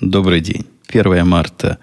[0.00, 0.64] Добрый день.
[0.88, 1.78] 1 марта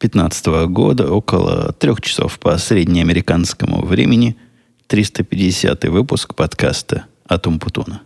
[0.00, 4.38] 2015 года, около трех часов по среднеамериканскому времени,
[4.86, 8.00] 350 выпуск подкаста «Атум Путуна».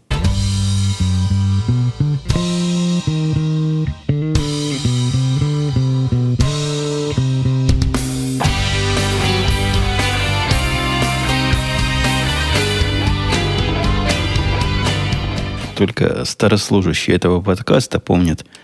[15.77, 18.45] Только старослужащие этого подкаста помнят–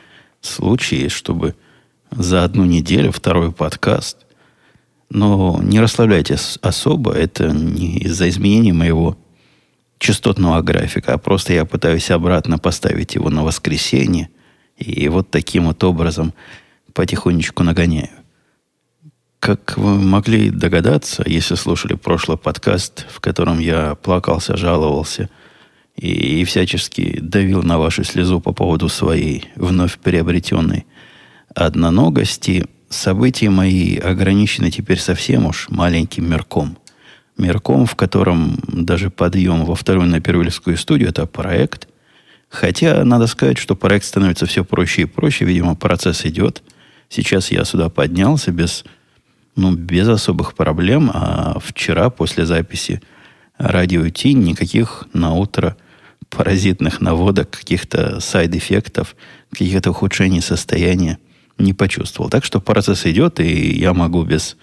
[0.40, 1.54] случаи, чтобы
[2.10, 4.18] за одну неделю второй подкаст.
[5.10, 9.16] Но не расслабляйтесь особо, это не из-за изменения моего
[9.98, 14.28] частотного графика, а просто я пытаюсь обратно поставить его на воскресенье,
[14.76, 16.34] и вот таким вот образом
[16.92, 18.10] потихонечку нагоняю.
[19.40, 25.30] Как вы могли догадаться, если слушали прошлый подкаст, в котором я плакался, жаловался–
[25.98, 30.86] и, и всячески давил на вашу слезу по поводу своей вновь приобретенной
[31.54, 36.78] одноногости, события мои ограничены теперь совсем уж маленьким мерком.
[37.36, 41.88] Мерком, в котором даже подъем во вторую на Первильскую студию– это проект.
[42.48, 45.44] Хотя, надо сказать, что проект становится все проще и проще.
[45.44, 46.62] Видимо, процесс идет.
[47.08, 48.84] Сейчас я сюда поднялся без,
[49.54, 51.10] ну, без особых проблем.
[51.12, 53.02] А вчера, после записи
[53.56, 55.76] радио Ти, никаких на утро–
[56.30, 59.16] паразитных наводок, каких-то сайд-эффектов,
[59.50, 61.18] каких-то ухудшений состояния
[61.58, 62.30] не почувствовал.
[62.30, 64.56] Так что процесс идет, и я могу без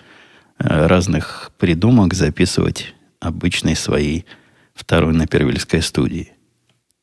[0.59, 4.25] э, разных придумок записывать обычной своей
[4.73, 6.31] второй на Первильской студии.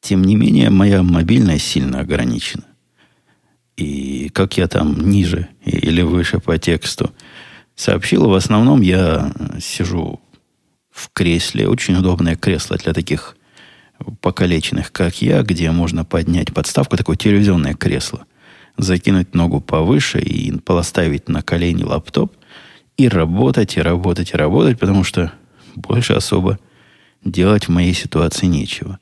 [0.01, 2.65] Тем не менее, моя мобильность сильно ограничена.
[3.77, 7.13] И как я там ниже или выше по тексту
[7.75, 10.21] сообщил, в основном я сижу
[10.91, 11.69] в кресле.
[11.69, 13.37] Очень удобное кресло для таких
[14.21, 18.25] покалеченных, как я, где можно поднять подставку, такое телевизионное кресло,
[18.77, 22.35] закинуть ногу повыше и поставить на колени лаптоп
[22.97, 25.33] и работать, и работать, и работать, потому что
[25.75, 26.59] больше особо
[27.25, 28.99] делать в моей ситуации нечего.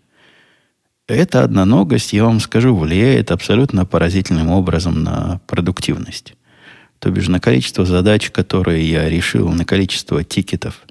[1.06, 6.34] Эта одноногость, я вам скажу, влияет абсолютно поразительным образом на продуктивность.
[7.00, 10.82] То бишь на количество задач, которые я решил, на количество тикетов,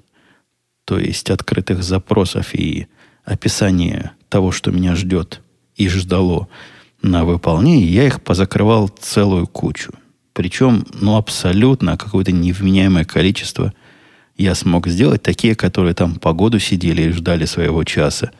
[0.84, 2.88] то есть открытых запросов и
[3.24, 5.42] описание того, что меня ждет
[5.76, 6.48] и ждало
[7.02, 9.92] на выполнение, я их позакрывал целую кучу.
[10.32, 13.72] Причем, ну, абсолютно какое-то невменяемое количество
[14.36, 15.22] я смог сделать.
[15.22, 18.30] Такие, которые там по году сидели и ждали своего часа.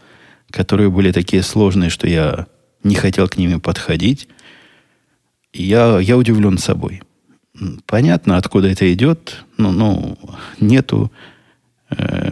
[0.51, 2.47] Которые были такие сложные, что я
[2.83, 4.29] не хотел к ними подходить.
[5.53, 7.03] Я, я удивлен собой.
[7.87, 9.45] Понятно, откуда это идет.
[9.59, 10.19] Ну, ну,
[10.61, 11.11] нету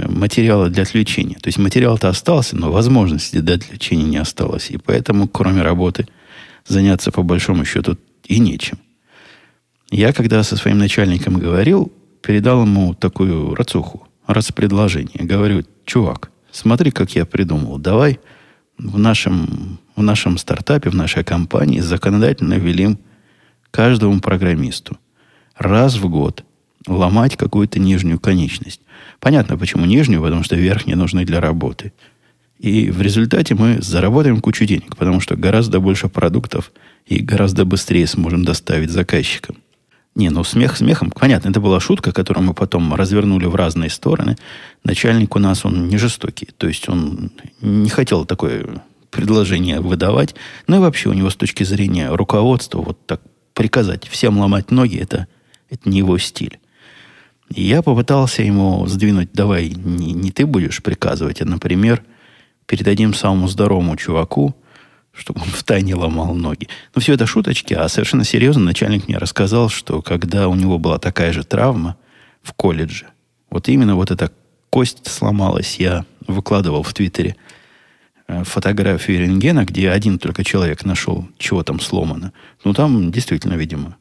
[0.08, 1.36] материала для отвлечения.
[1.36, 4.70] То есть материал-то остался, но возможности для отвлечения не осталось.
[4.70, 6.06] И поэтому, кроме работы,
[6.66, 8.78] заняться по большому счету и нечем.
[9.90, 11.92] Я, когда со своим начальником говорил,
[12.22, 15.24] передал ему такую рацуху, раз предложение.
[15.24, 17.78] Говорю, чувак, смотри, как я придумал.
[17.78, 18.20] Давай
[18.76, 22.98] в нашем, в нашем стартапе, в нашей компании законодательно велим
[23.70, 24.98] каждому программисту
[25.56, 26.44] раз в год
[26.86, 28.80] ломать какую-то нижнюю конечность.
[29.20, 31.92] Понятно, почему нижнюю, потому что верхние нужны для работы.
[32.58, 36.72] И в результате мы заработаем кучу денег, потому что гораздо больше продуктов
[37.06, 39.56] и гораздо быстрее сможем доставить заказчикам.
[40.14, 41.12] Не, ну смех смехом.
[41.12, 44.36] Понятно, это была шутка, которую мы потом развернули в разные стороны.
[44.82, 46.48] Начальник у нас, он не жестокий.
[46.56, 50.34] То есть он не хотел такое предложение выдавать.
[50.66, 53.20] Ну и вообще у него с точки зрения руководства вот так
[53.54, 55.28] приказать всем ломать ноги, это,
[55.70, 56.58] это не его стиль.
[57.54, 62.04] И я попытался ему сдвинуть, давай, не, не ты будешь приказывать, а, например,
[62.66, 64.54] передадим самому здоровому чуваку,
[65.12, 66.68] чтобы он в тайне ломал ноги.
[66.94, 70.98] Но все это шуточки, а совершенно серьезно начальник мне рассказал, что когда у него была
[70.98, 71.96] такая же травма
[72.42, 73.06] в колледже,
[73.50, 74.30] вот именно вот эта
[74.70, 77.36] кость сломалась, я выкладывал в Твиттере
[78.26, 82.32] э, фотографию рентгена, где один только человек нашел, чего там сломано.
[82.64, 83.96] Ну, там действительно, видимо,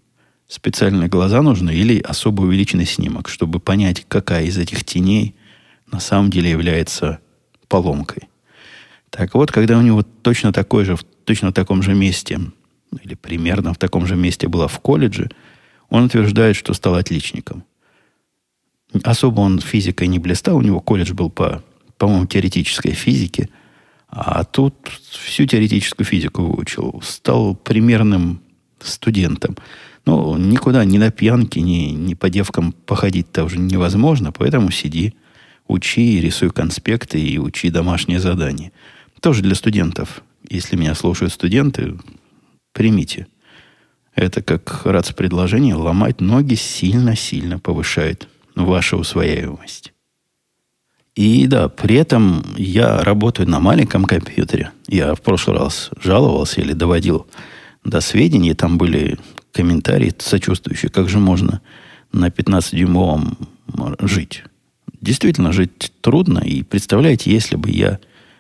[0.47, 5.35] специальные глаза нужны или особо увеличенный снимок, чтобы понять, какая из этих теней
[5.91, 7.19] на самом деле является
[7.67, 8.23] поломкой.
[9.09, 12.39] Так вот, когда у него точно такой же, в точно таком же месте,
[13.03, 15.29] или примерно в таком же месте было в колледже,
[15.89, 17.63] он утверждает, что стал отличником.
[19.03, 21.63] Особо он физикой не блистал, у него колледж был по,
[21.97, 23.50] по-моему, теоретической физике,
[24.09, 24.75] а тут
[25.09, 28.41] всю теоретическую физику выучил, стал примерным
[28.79, 29.57] студентом.
[30.07, 35.15] Ну, никуда, ни на пьянке, ни, ни по девкам походить-то уже невозможно, поэтому сиди,
[35.68, 38.71] учи, рисуй конспекты и учи домашние задания.
[39.19, 40.24] Тоже для студентов.
[40.50, 41.98] Если меня слушают студенты,
[42.71, 43.27] примите
[44.15, 49.92] Это как раз предложение ломать ноги сильно-сильно повышает вашу усвояемость.
[51.15, 54.71] И да, при этом я работаю на маленьком компьютере.
[54.88, 57.27] Я в прошлый раз жаловался или доводил
[57.83, 58.53] до сведений.
[58.53, 59.18] Там были
[59.53, 61.61] комментарии сочувствующие, как же можно
[62.11, 63.47] на 15-дюймовом
[63.99, 64.44] жить.
[65.01, 66.39] Действительно, жить трудно.
[66.39, 67.99] И представляете, если бы я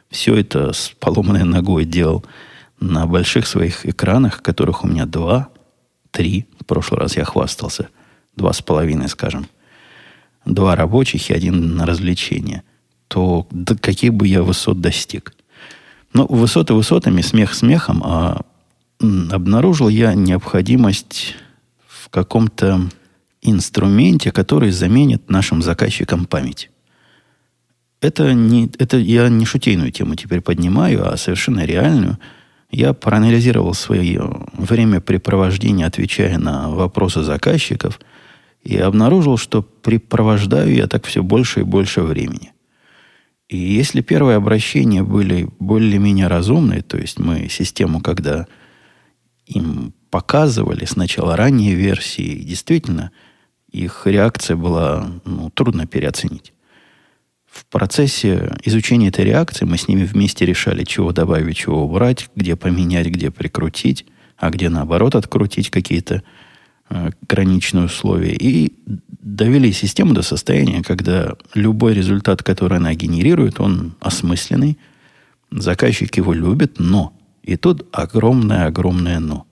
[0.09, 2.25] все это с поломанной ногой делал
[2.79, 5.49] на больших своих экранах, которых у меня два,
[6.11, 7.89] три, в прошлый раз я хвастался,
[8.35, 9.47] два с половиной, скажем,
[10.45, 12.63] два рабочих и один на развлечение,
[13.07, 15.33] то до каких бы я высот достиг?
[16.13, 18.41] Ну, высоты высотами, смех смехом, а
[18.99, 21.35] обнаружил я необходимость
[21.87, 22.89] в каком-то
[23.41, 26.69] инструменте, который заменит нашим заказчикам память.
[28.01, 32.17] Это, не, это я не шутейную тему теперь поднимаю, а совершенно реальную.
[32.69, 37.99] Я проанализировал свое времяпрепровождение, отвечая на вопросы заказчиков–
[38.67, 42.51] и обнаружил, что припровождаю я так все больше и больше времени.
[43.47, 48.45] И если первые обращения были более-менее разумные, то есть мы систему, когда
[49.47, 53.11] им показывали сначала ранние версии, действительно,
[53.71, 56.53] их реакция была ну, трудно переоценить.
[57.45, 62.55] В процессе изучения этой реакции мы с ними вместе решали, чего добавить, чего убрать, где
[62.55, 64.05] поменять, где прикрутить,
[64.37, 66.23] а где наоборот открутить какие-то
[66.89, 68.71] Э, граничные условия и
[69.09, 74.77] довели систему до состояния, когда любой результат, который она генерирует, он осмысленный,
[75.51, 77.13] заказчик его любит, но
[77.47, 79.47] и тут огромное-огромное но.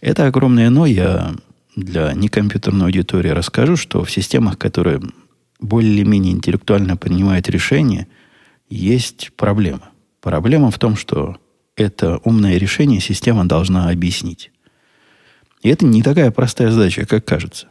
[0.00, 1.34] Это огромное но я
[1.76, 5.00] для некомпьютерной аудитории расскажу, что в системах, которые
[5.60, 8.08] более-менее интеллектуально принимают решения,
[8.68, 9.90] есть проблема.
[10.20, 11.36] Проблема в том, что
[11.76, 14.50] это умное решение система должна объяснить.
[15.62, 17.68] И это не такая простая задача, как кажется.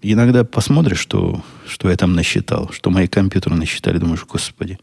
[0.00, 4.78] Иногда посмотришь, что, что я там насчитал, что мои компьютеры насчитали, думаешь, господи,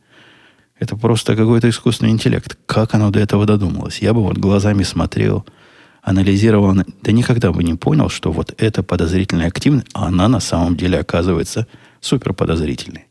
[0.79, 2.57] это просто какой-то искусственный интеллект.
[2.65, 3.99] Как оно до этого додумалось?
[3.99, 5.45] Я бы вот глазами смотрел,
[6.01, 10.75] анализировал, да никогда бы не понял, что вот эта подозрительная активность, а она на самом
[10.75, 11.67] деле оказывается
[11.99, 13.07] супер подозрительной.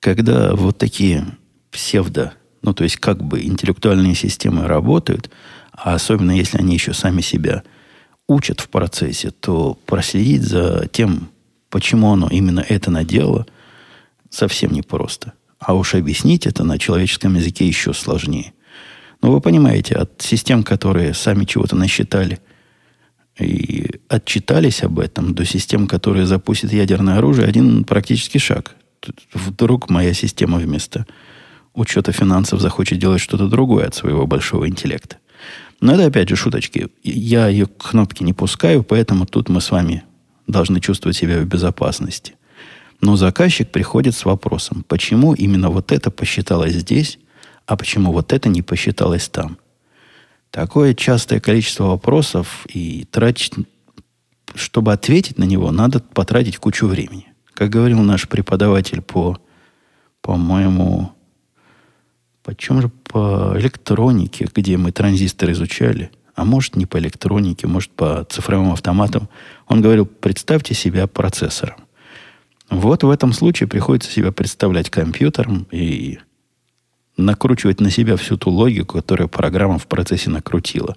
[0.00, 1.26] Когда вот такие
[1.70, 2.32] псевдо,
[2.62, 5.30] ну то есть как бы интеллектуальные системы работают,
[5.72, 7.62] а особенно если они еще сами себя–
[8.28, 11.30] учат в процессе, то проследить за тем,
[11.70, 13.46] почему оно именно это наделало,
[14.30, 15.32] совсем непросто.
[15.58, 18.52] А уж объяснить это на человеческом языке еще сложнее.
[19.22, 22.38] Но вы понимаете, от систем, которые сами чего-то насчитали
[23.38, 28.76] и отчитались об этом, до систем, которые запустят ядерное оружие, один практически шаг.
[29.32, 31.06] Вдруг моя система вместо
[31.74, 35.16] учета финансов захочет делать что-то другое от своего большого интеллекта.
[35.80, 36.88] Но это опять же шуточки.
[37.02, 40.04] Я ее кнопки не пускаю, поэтому тут мы с вами
[40.46, 42.34] должны чувствовать себя в безопасности.
[43.00, 47.18] Но заказчик приходит с вопросом, почему именно вот это посчиталось здесь,
[47.66, 49.58] а почему вот это не посчиталось там.
[50.50, 53.52] Такое частое количество вопросов и тратить,
[54.54, 57.26] чтобы ответить на него, надо потратить кучу времени.
[57.52, 59.38] Как говорил наш преподаватель по,
[60.22, 61.16] по-моему,
[62.46, 68.24] Почем же по электронике, где мы транзисторы изучали, а может не по электронике, может по
[68.30, 69.28] цифровым автоматам,
[69.66, 71.74] он говорил, представьте себя процессором.
[72.70, 76.18] Вот в этом случае приходится себя представлять компьютером и
[77.16, 80.96] накручивать на себя всю ту логику, которую программа в процессе накрутила.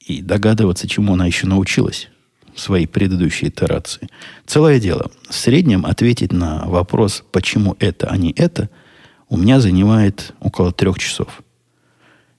[0.00, 2.08] И догадываться, чему она еще научилась
[2.54, 4.08] в своей предыдущей итерации.
[4.46, 5.10] Целое дело.
[5.28, 8.70] В среднем ответить на вопрос, почему это, а не это–
[9.28, 11.42] у меня занимает около трех часов.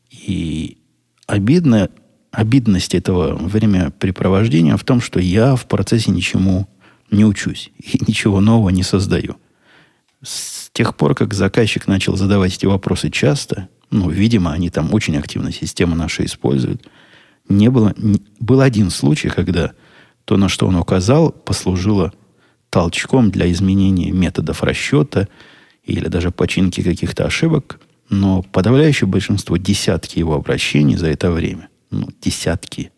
[0.09, 0.77] И
[1.27, 1.89] обидно,
[2.31, 6.67] обидность этого времяпрепровождения в том, что я в процессе ничему
[7.12, 9.38] не учусь и ничего нового не создаю.
[10.21, 15.17] С тех пор, как заказчик начал задавать эти вопросы часто, ну, видимо, они там очень
[15.17, 16.89] активно систему нашу используют,
[17.47, 19.74] не было, не, был один случай, когда
[20.25, 22.12] то, на что он указал, послужило
[22.71, 25.27] толчком для изменения методов расчета–
[25.85, 32.09] или даже починки каких-то ошибок, но подавляющее большинство, десятки его обращений за это время, ну,
[32.21, 32.91] десятки.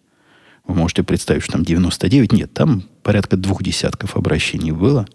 [0.66, 5.08] Вы можете представить, что там 99, нет, там порядка двух десятков обращений было.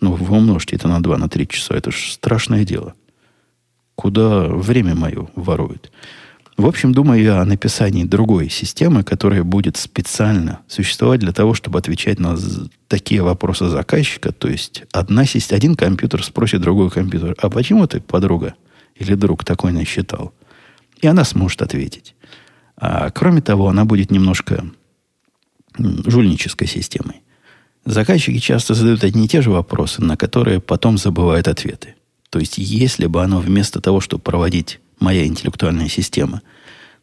[0.00, 2.94] Ну, вы умножьте это на 2, на 3 часа, это же страшное дело.
[3.94, 5.92] Куда время мое воруют.
[6.56, 11.78] В общем, думаю я о написании другой системы, которая будет специально существовать для того, чтобы
[11.78, 12.38] отвечать на
[12.88, 14.32] такие вопросы заказчика.
[14.32, 18.54] То есть одна один компьютер спросит другой компьютер, а почему ты, подруга
[18.96, 20.32] или друг, такой насчитал?
[21.02, 22.14] И она сможет ответить.
[22.78, 24.64] А кроме того, она будет немножко
[25.76, 27.22] жульнической системой.
[27.84, 31.96] Заказчики часто задают одни и те же вопросы, на которые потом забывают ответы.
[32.30, 36.42] То есть, если бы оно вместо того, чтобы проводить моя интеллектуальная система,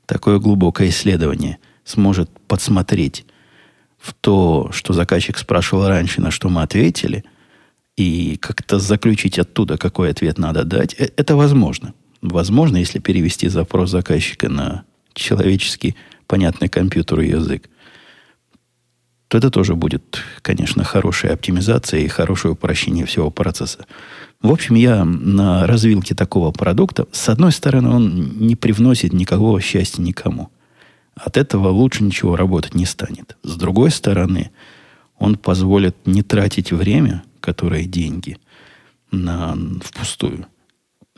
[0.05, 3.25] такое глубокое исследование сможет подсмотреть
[3.97, 7.23] в то, что заказчик спрашивал раньше, на что мы ответили,
[7.95, 11.93] и как-то заключить оттуда, какой ответ надо дать, э, это возможно.
[12.21, 15.95] Возможно, если перевести запрос заказчика на человеческий,
[16.27, 17.69] понятный компьютеру язык,
[19.31, 23.85] то это тоже будет, конечно, хорошая оптимизация и хорошее упрощение всего процесса.
[24.41, 30.03] В общем, я на развилке такого продукта, с одной стороны, он не привносит никакого счастья
[30.03, 30.51] никому–
[31.15, 33.37] от этого лучше ничего работать не станет.
[33.43, 34.51] С другой стороны,
[35.17, 38.37] он позволит не тратить время, которое деньги,
[39.11, 40.47] на, впустую.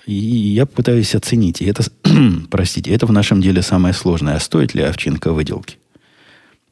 [0.05, 1.62] И я пытаюсь оценить.
[1.62, 1.84] И это,
[2.50, 4.36] простите, это в нашем деле самое сложное.
[4.36, 5.77] А стоит ли овчинка выделки?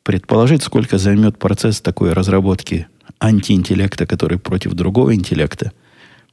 [0.03, 2.88] Предположить, сколько займет процесс такой разработки
[3.20, 5.72] антиинтеллекта, который против другого интеллекта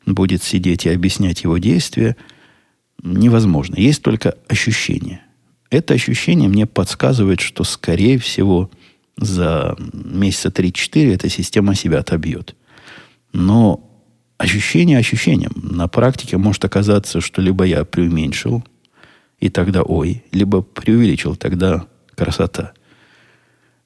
[0.06, 2.16] будет сидеть и объяснять его действия,
[3.02, 3.76] невозможно.
[3.76, 5.22] Есть только ощущение
[5.70, 8.70] это ощущение мне подсказывает, что, скорее всего,
[9.16, 12.54] за месяца 3-4 эта система себя отобьет.
[13.32, 13.84] Но
[14.38, 15.52] ощущение ощущением.
[15.56, 18.64] На практике может оказаться, что либо я преуменьшил,
[19.40, 22.72] и тогда ой, либо преувеличил, тогда красота.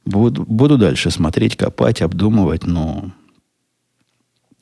[0.04, 3.12] Буду, буду дальше смотреть, копать, обдумывать, но,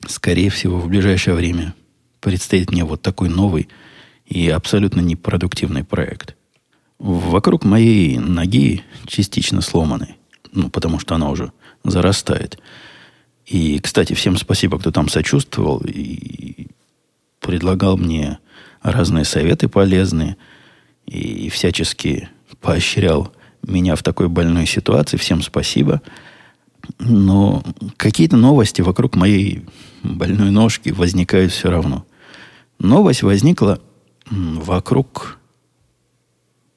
[0.07, 1.73] скорее всего, в ближайшее время
[2.19, 3.67] предстоит мне вот такой новый
[4.25, 6.35] и абсолютно непродуктивный проект–
[7.01, 10.17] Вокруг моей ноги частично сломаны.
[10.51, 11.51] Ну, потому что она уже
[11.83, 12.59] зарастает.
[13.47, 16.67] И, кстати, всем спасибо, кто там сочувствовал и
[17.39, 18.37] предлагал мне
[18.83, 20.37] разные советы полезные
[21.07, 22.29] и всячески
[22.59, 25.17] поощрял меня в такой больной ситуации.
[25.17, 26.01] Всем спасибо.
[26.99, 27.63] Но
[27.97, 29.65] какие-то новости вокруг моей
[30.03, 32.05] больной ножки возникают все равно.
[32.79, 33.79] Новость возникла
[34.29, 35.37] вокруг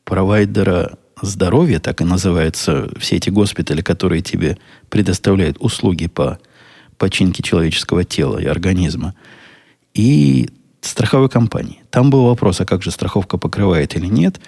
[0.04, 4.58] провайдера здоровья, так и называются все эти госпитали, которые тебе
[4.90, 6.38] предоставляют услуги по
[6.98, 9.14] починке человеческого тела и организма,
[9.94, 10.50] и
[10.80, 11.82] страховой компании.
[11.90, 14.40] Там был вопрос, а как же страховка покрывает или нет.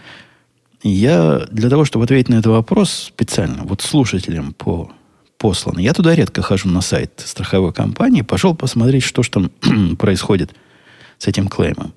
[0.88, 4.92] Я для того, чтобы ответить на этот вопрос специально, вот слушателям по
[5.36, 5.78] послан.
[5.78, 9.50] Я туда редко хожу на сайт страховой компании, пошел посмотреть, что же там
[9.96, 10.54] происходит
[11.18, 11.92] с этим клеймом.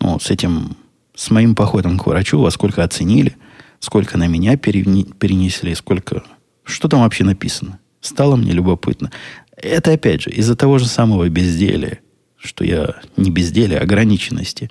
[0.00, 0.76] Ну, с этим
[1.14, 3.36] с моим походом к врачу, во сколько оценили,
[3.80, 6.22] сколько на меня перенесли, сколько...
[6.62, 7.78] Что там вообще написано?
[8.02, 9.10] Стало мне любопытно.
[9.56, 12.00] Это, опять же, из-за того же самого безделия,
[12.36, 14.70] что я не безделие, а ограниченности.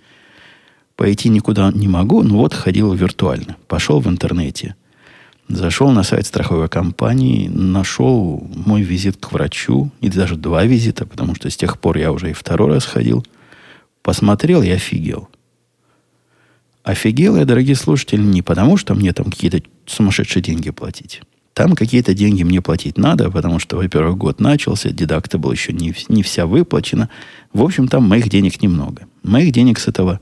[0.96, 3.58] Пойти никуда не могу, но вот ходил виртуально.
[3.68, 4.75] Пошел в интернете.
[5.48, 11.36] Зашел на сайт страховой компании, нашел мой визит к врачу, и даже два визита, потому
[11.36, 13.25] что с тех пор я уже и второй раз ходил.
[14.02, 15.30] Посмотрел и офигел.
[16.84, 21.22] Офигел я, дорогие слушатели, не потому, что мне там какие-то сумасшедшие деньги платить.
[21.54, 25.94] Там какие-то деньги мне платить надо, потому что, во-первых, год начался, дедакта был еще не,
[26.10, 27.10] не вся выплачена.
[27.54, 29.08] В общем, там моих денег немного.
[29.24, 30.20] Моих денег с этого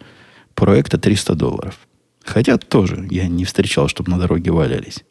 [0.55, 1.79] проекта 300 долларов.
[2.23, 5.03] Хотя тоже я не встречал, чтобы на дороге валялись.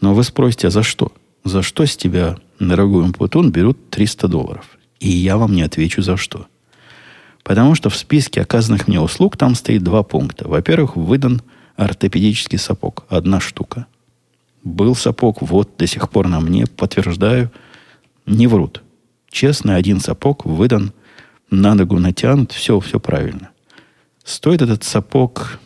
[0.00, 1.12] Но вы спросите, а за что?
[1.44, 4.78] За что с тебя, дорогой Умпутун, берут 300 долларов?
[5.00, 6.46] И я вам не отвечу за что.
[7.42, 10.48] Потому что в списке оказанных мне услуг там стоит два пункта.
[10.48, 11.42] Во-первых, выдан
[11.76, 13.04] ортопедический сапог.
[13.08, 13.86] Одна штука.
[14.62, 17.50] Был сапог, вот до сих пор на мне, подтверждаю,
[18.26, 18.82] не врут.
[19.30, 20.92] Честно, один сапог выдан,
[21.50, 23.51] на ногу натянут, все, все правильно.
[24.24, 25.58] Стоит этот сапог,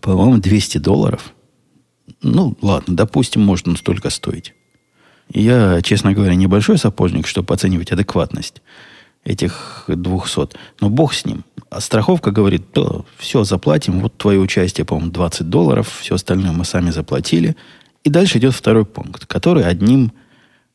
[0.00, 1.32] по-моему, 200 долларов.
[2.22, 4.54] Ну, ладно, допустим, может он столько стоить.
[5.30, 8.62] Я, честно говоря, небольшой сапожник, чтобы оценивать адекватность
[9.24, 10.56] этих 200.
[10.80, 11.44] Но бог с ним.
[11.70, 16.64] А страховка говорит, да, все, заплатим, вот твое участие, по-моему, 20 долларов, все остальное мы
[16.64, 17.56] сами заплатили.
[18.04, 20.12] И дальше идет второй пункт, который одним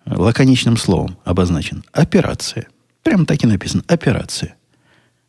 [0.05, 1.83] э, лаконичным словом обозначен.
[1.93, 2.67] Операция.
[3.01, 3.83] Прям так и написано.
[3.87, 4.55] Операция.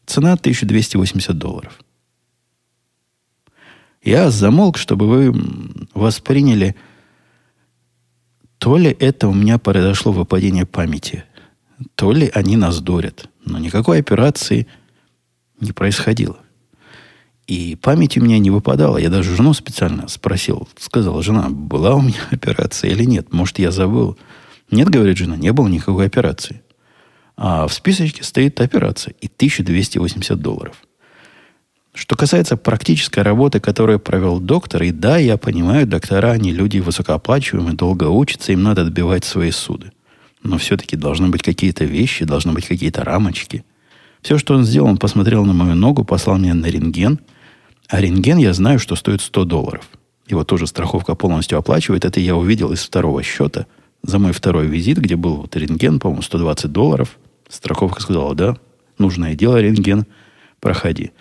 [0.07, 1.79] Цена 1280 долларов.
[4.03, 5.35] Я замолк, чтобы вы
[5.95, 6.77] восприняли,
[8.59, 11.25] то ли это у меня произошло выпадение памяти
[11.95, 13.29] то ли они нас дурят.
[13.45, 14.67] Но никакой операции
[15.61, 16.39] не происходило.
[17.47, 18.97] И память у меня не выпадала.
[18.97, 20.67] Я даже жену специально спросил.
[20.79, 23.33] Сказала, жена, была у меня операция или нет?
[23.33, 24.17] Может, я забыл?
[24.71, 26.63] Нет, говорит жена, не было никакой операции.
[27.37, 29.15] А в списочке стоит операция.
[29.21, 30.77] И 1280 долларов.
[31.95, 37.77] Что касается практической работы, которую провел доктор, и да, я понимаю, доктора, они люди высокооплачиваемые,
[37.77, 39.93] долго учатся, им надо отбивать свои суды.
[40.43, 43.65] Но все-таки должны быть какие-то вещи, должны быть какие-то рамочки.
[44.23, 47.21] Все, что он сделал, он посмотрел на мою ногу, послал меня на рентген.
[47.89, 49.89] А рентген я знаю, что стоит 100 долларов.
[50.27, 52.05] Его тоже страховка полностью оплачивает.
[52.05, 53.67] Это я увидел из второго счета
[54.03, 57.19] за мой второй визит, где был вот рентген, по-моему, 120 долларов.
[57.49, 58.57] Страховка сказала, да,
[58.99, 60.07] нужное дело, рентген,
[60.61, 61.13] проходи.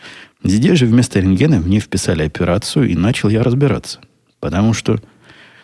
[0.43, 3.99] Здесь же вместо рентгена мне вписали операцию, и начал я разбираться.
[4.39, 4.99] Потому что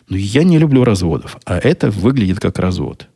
[0.07, 3.07] ну, я не люблю разводов, а это выглядит как развод.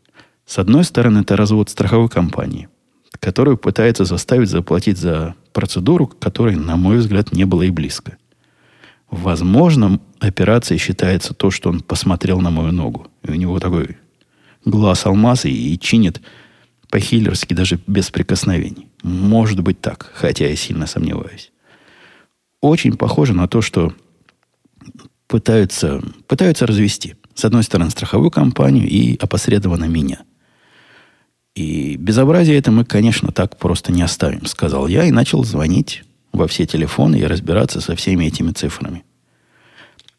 [0.46, 2.68] С одной стороны, это развод страховой компании,
[3.20, 8.18] которую пытается заставить заплатить за процедуру, которой, на мой взгляд, не было и близко.
[9.10, 13.08] Возможно, операцией считается то, что он посмотрел на мою ногу.
[13.24, 13.98] И у него такой
[14.66, 16.22] глаз алмаз и, и чинит
[16.94, 18.88] по-хиллерски даже без прикосновений.
[19.02, 21.52] Может быть так, хотя я сильно сомневаюсь.
[22.62, 23.96] Очень похоже на то, что
[25.26, 27.16] пытаются, пытаются развести.
[27.34, 30.22] С одной стороны, страховую компанию и опосредованно меня.
[31.56, 36.48] И безобразие это мы, конечно, так просто не оставим, сказал я и начал звонить во
[36.48, 39.04] все телефоны и разбираться со всеми этими цифрами.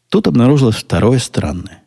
[0.09, 1.83] Тут обнаружилось второе странное.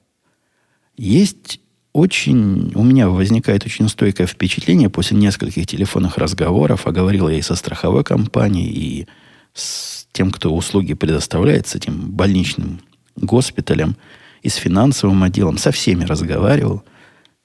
[0.96, 1.60] Есть
[1.98, 2.72] очень...
[2.74, 7.54] У меня возникает очень стойкое впечатление после нескольких телефонных разговоров, а говорил я и со
[7.54, 9.06] страховой компанией, и
[9.54, 12.80] с тем, кто услуги предоставляет, с этим больничным
[13.16, 13.96] госпиталем,
[14.42, 16.84] и с финансовым отделом, со всеми разговаривал.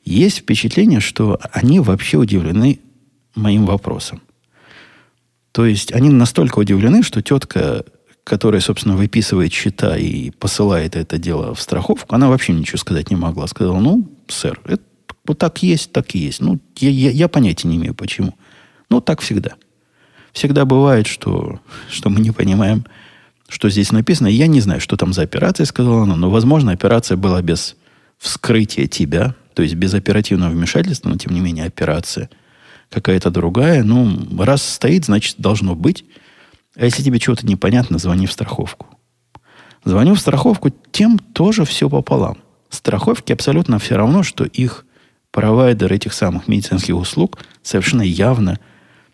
[0.05, 2.79] Есть впечатление, что они вообще удивлены
[3.35, 4.21] моим вопросом.
[5.51, 7.85] То есть они настолько удивлены, что тетка,
[8.23, 13.15] которая, собственно, выписывает счета и посылает это дело в страховку, она вообще ничего сказать не
[13.15, 13.47] могла.
[13.47, 14.83] Сказала, ну, сэр, это
[15.25, 16.41] вот так есть, так и есть.
[16.41, 18.35] Ну, я, я, я понятия не имею, почему.
[18.89, 19.53] Ну, так всегда.
[20.31, 22.85] Всегда бывает, что, что мы не понимаем,
[23.47, 24.27] что здесь написано.
[24.27, 27.75] Я не знаю, что там за операция, сказала она, но, возможно, операция была без
[28.17, 32.29] вскрытия тебя, то есть без оперативного вмешательства, но, тем не менее, операция–
[32.93, 33.83] какая-то другая.
[33.83, 36.05] Ну, раз стоит, значит, должно быть.
[36.75, 38.87] А если тебе чего-то непонятно, звони в страховку.
[39.85, 42.37] Звоню в страховку, тем тоже все пополам.
[42.69, 44.85] Страховки абсолютно все равно, что их
[45.31, 48.59] провайдер этих самых медицинских услуг совершенно явно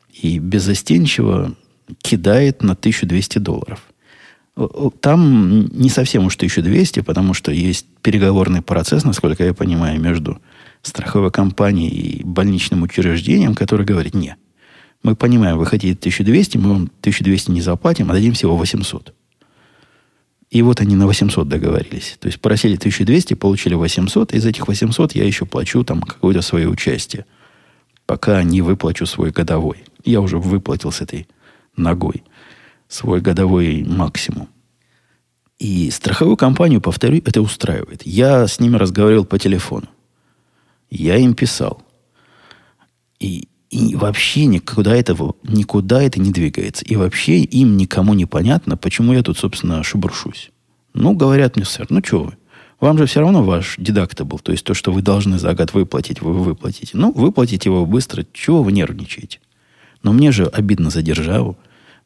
[0.09, 1.55] и беззастенчиво
[2.01, 3.81] кидает на 1200 долларов.
[4.99, 10.41] Там не совсем уж 1200, потому что есть переговорный процесс, насколько я понимаю, между
[10.81, 14.35] страховой компанией и больничным учреждением, который говорит, не,
[15.03, 19.13] мы понимаем, вы хотите 1200, мы вам 1200 не заплатим, а дадим всего 800.
[20.49, 22.17] И вот они на 800 договорились.
[22.19, 26.67] То есть просили 1200, получили 800, из этих 800 я еще плачу там какое-то свое
[26.67, 27.25] участие,
[28.05, 29.83] пока не выплачу свой годовой.
[30.03, 31.27] Я уже выплатил с этой
[31.75, 32.23] ногой
[32.89, 34.49] свой годовой максимум.
[35.59, 38.01] И страховую компанию, повторю, это устраивает.
[38.05, 39.87] Я с ними разговаривал по телефону.
[40.89, 41.83] Я им писал.
[43.19, 46.83] И, и вообще никуда, этого, никуда это не двигается.
[46.85, 50.51] И вообще им никому не понятно, почему я тут, собственно, шебуршусь.
[50.93, 52.33] Ну, говорят мне, сэр, ну что вы,
[52.79, 56.21] вам же все равно ваш был, то есть то, что вы должны за год выплатить,
[56.21, 56.91] вы выплатите.
[56.93, 59.39] Ну, выплатите его быстро, чего вы нервничаете?
[60.01, 61.57] Но мне же обидно за державу,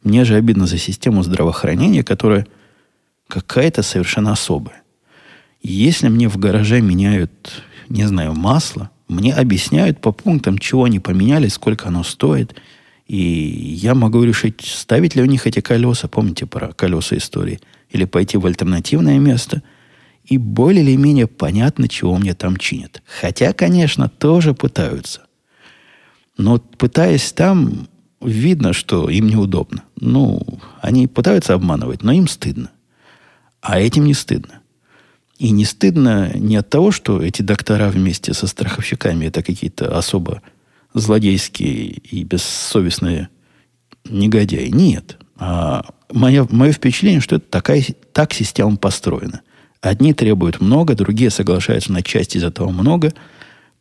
[0.03, 2.45] мне же обидно за систему здравоохранения, которая
[3.27, 4.81] какая-то совершенно особая.
[5.61, 11.47] Если мне в гараже меняют не знаю, масло, мне объясняют по пунктам, чего они поменяли,
[11.47, 12.55] сколько оно стоит.
[13.07, 18.05] И я могу решить, ставить ли у них эти колеса, помните про колеса истории, или
[18.05, 19.61] пойти в альтернативное место.
[20.25, 23.01] И более или менее понятно, чего мне там чинят.
[23.21, 25.21] Хотя, конечно, тоже пытаются.
[26.37, 27.87] Но пытаясь там,
[28.21, 29.83] видно, что им неудобно.
[29.99, 30.41] Ну,
[30.81, 32.71] они пытаются обманывать, но им стыдно.
[33.61, 34.62] А этим не стыдно.
[35.43, 40.41] И не стыдно не от того, что эти доктора вместе со страховщиками это какие-то особо
[40.93, 43.27] злодейские и бессовестные
[44.05, 44.69] негодяи.
[44.69, 45.17] Нет.
[45.35, 49.41] А мое, мое впечатление, что это такая, так система построена.
[49.81, 53.13] Одни требуют много, другие соглашаются на часть из этого много.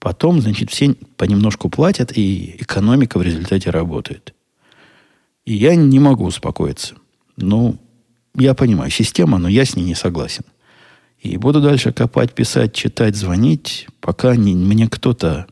[0.00, 4.34] Потом, значит, все понемножку платят, и экономика в результате работает.
[5.44, 6.96] И я не могу успокоиться.
[7.36, 7.76] Ну,
[8.36, 10.42] я понимаю, система, но я с ней не согласен.
[11.22, 15.46] И буду дальше копать, писать, читать, звонить, пока не, мне кто-то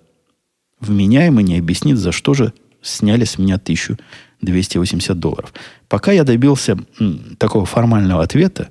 [0.81, 2.53] вменяемый не объяснит, за что же
[2.83, 5.55] сняли с меня 1280 долларов.
[5.89, 8.71] Пока я добился м, такого формального ответа,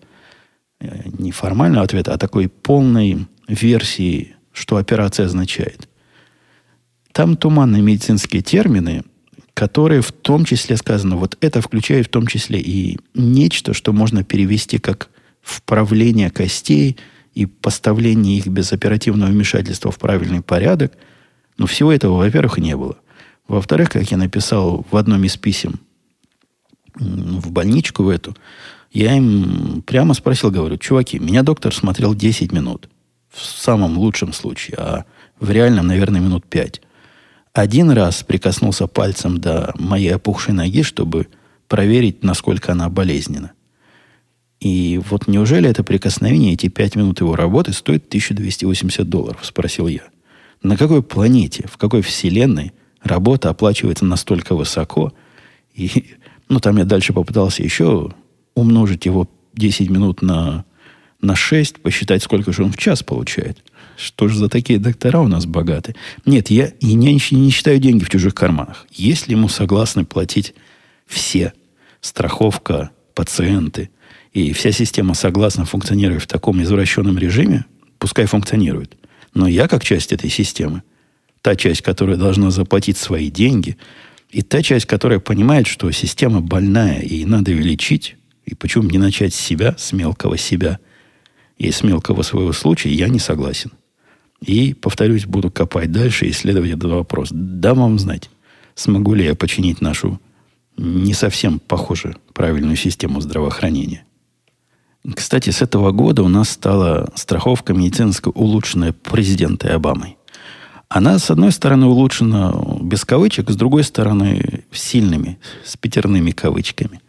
[0.81, 5.88] э, не формального ответа, а такой полной версии, что операция означает.
[7.13, 9.03] Там туманные медицинские термины,
[9.53, 14.25] которые в том числе сказано, вот это включает в том числе и нечто, что можно
[14.25, 15.09] перевести как
[15.41, 16.97] вправление костей
[17.34, 20.93] и поставление их без оперативного вмешательства в правильный порядок.
[21.58, 22.97] Но всего этого, во-первых, не было.
[23.47, 25.80] Во-вторых, как я написал в одном из писем
[26.95, 28.36] в больничку в эту,
[28.91, 32.89] я им прямо спросил, говорю, чуваки, меня доктор смотрел 10 минут.
[33.30, 35.06] В самом лучшем случае, а
[35.39, 36.82] в реальном, наверное, минут 5.
[37.54, 41.28] Один раз прикоснулся пальцем до моей опухшей ноги, чтобы
[41.67, 43.52] проверить, насколько она болезненна.
[44.60, 50.04] И вот неужели это прикосновение, эти 5 минут его работы стоит 1280 долларов, спросил я.
[50.62, 55.13] На какой планете, в какой вселенной работа оплачивается настолько высоко?
[55.74, 56.15] И,
[56.50, 58.12] ну, там я дальше попытался еще
[58.56, 60.65] умножить его 10 минут на,
[61.22, 63.63] на 6, посчитать, сколько же он в час получает.
[63.95, 65.95] Что же за такие доктора у нас богатые?
[66.26, 68.88] Нет, я и не, не считаю деньги в чужих карманах.
[68.91, 70.54] Если ему согласны платить
[71.06, 71.54] все,
[72.02, 73.89] страховка, пациенты,
[74.34, 77.65] и вся система согласна функционировать в таком извращенном режиме,
[77.98, 78.96] пускай функционирует.
[79.34, 80.84] Но я, как часть этой системы,
[81.42, 83.78] та часть, которая должна заплатить свои деньги,
[84.30, 88.15] и та часть, которая понимает, что система больная и надо ее лечить,
[88.46, 90.80] и почему не начать с себя, с мелкого себя,
[91.58, 93.72] и с мелкого своего случая, я не согласен.
[94.46, 97.30] И, повторюсь, буду копать дальше и исследовать этот вопрос.
[97.32, 98.30] Дам вам знать,
[98.76, 100.20] смогу ли я починить нашу
[100.78, 104.06] не совсем похожую правильную систему здравоохранения.
[105.15, 110.17] Кстати, с этого года у нас стала страховка медицинская улучшенная президентой Обамой.
[110.89, 117.01] Она, с одной стороны, улучшена без кавычек, с другой стороны, сильными, с пятерными кавычками.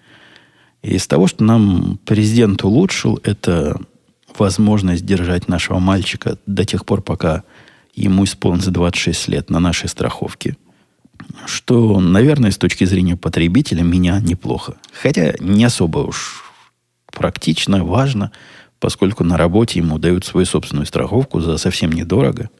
[0.82, 3.80] И из того, что нам президент улучшил, это
[4.38, 7.42] возможность держать нашего мальчика до тех пор, пока
[7.94, 10.56] ему исполнится 26 лет на нашей страховке.
[11.46, 14.76] Что, наверное, с точки зрения потребителя, меня неплохо.
[14.92, 16.49] Хотя не особо уж
[17.12, 18.32] практично, важно,
[18.78, 22.50] поскольку на работе ему дают свою собственную страховку за совсем недорого.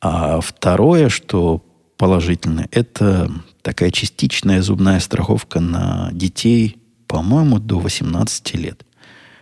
[0.00, 1.64] А второе, что
[1.96, 3.30] положительно, это
[3.62, 8.84] такая частичная зубная страховка на детей, по-моему, до 18 лет.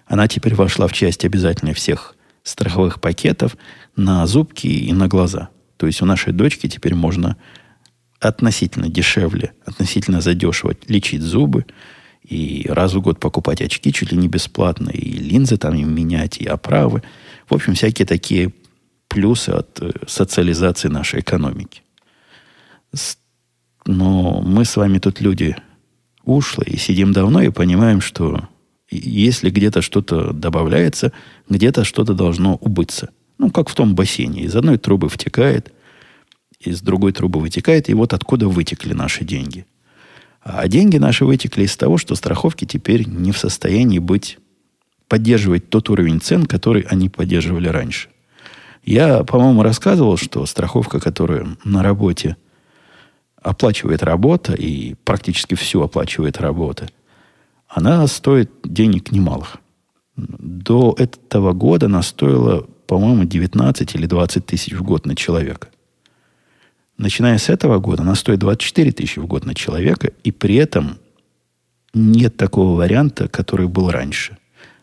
[0.06, 3.56] Она теперь вошла в часть обязательной всех страховых пакетов
[3.96, 5.48] на зубки и на глаза.
[5.76, 7.36] То есть у нашей дочки теперь можно
[8.20, 11.66] относительно дешевле, относительно задешево лечить зубы,
[12.22, 16.38] и раз в год покупать очки чуть ли не бесплатно, и линзы там им менять,
[16.38, 17.02] и оправы.
[17.48, 18.52] В общем, всякие такие
[19.08, 21.82] плюсы от э, социализации нашей экономики.
[23.84, 25.56] Но мы с вами тут люди
[26.24, 28.48] ушлые, и сидим давно, и понимаем, что
[28.90, 31.12] если где-то что-то добавляется,
[31.48, 33.10] где-то что-то должно убыться.
[33.38, 34.42] Ну, как в том бассейне.
[34.42, 35.72] Из одной трубы втекает,
[36.60, 39.66] из другой трубы вытекает, и вот откуда вытекли наши деньги.
[40.44, 44.38] А деньги наши вытекли из того, что страховки теперь не в состоянии быть,
[45.08, 48.08] поддерживать тот уровень цен, который они поддерживали раньше.
[48.84, 52.36] Я, по-моему, рассказывал, что страховка, которую на работе
[53.40, 56.88] оплачивает работа и практически все оплачивает работа,
[57.68, 59.58] она стоит денег немалых.
[60.16, 65.68] До этого года она стоила, по-моему, 19 или 20 тысяч в год на человека–
[66.98, 70.98] Начиная с этого года она стоит 24 тысячи в год на человека, и при этом
[71.94, 74.38] нет такого варианта, который был раньше.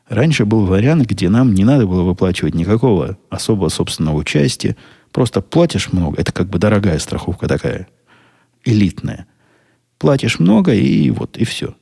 [0.08, 4.76] Раньше был вариант, где нам не надо было выплачивать никакого особого собственного участия.
[5.12, 6.20] Просто платишь много.
[6.20, 7.88] Это как бы дорогая страховка такая,
[8.66, 9.28] элитная.
[10.00, 11.76] Платишь много, и вот, и все.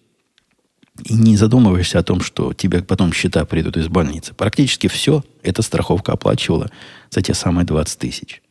[1.04, 4.34] И не задумываешься о том, что тебе потом счета придут из больницы.
[4.34, 6.70] Практически все эта страховка оплачивала
[7.10, 8.42] за те самые 20 тысяч.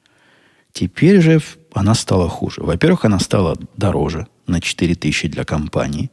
[0.72, 1.40] Теперь же
[1.76, 2.62] она стала хуже.
[2.62, 6.10] Во-первых, она стала дороже на 4 тысячи для компании.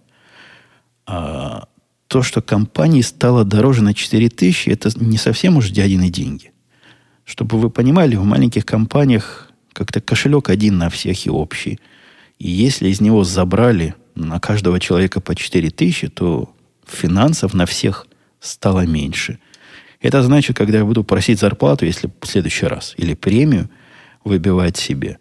[1.05, 1.67] А
[2.07, 6.51] то, что компании стало дороже на 4 тысячи, это не совсем уж дядины деньги.
[7.23, 11.79] Чтобы вы понимали, в маленьких компаниях как-то кошелек один на всех и общий.
[12.39, 16.53] И если из него забрали на каждого человека по 4 тысячи, то
[16.85, 18.07] финансов на всех
[18.41, 19.39] стало меньше.
[20.01, 23.69] Это значит, когда я буду просить зарплату, если в следующий раз, или премию–
[24.23, 25.19] выбивать себе,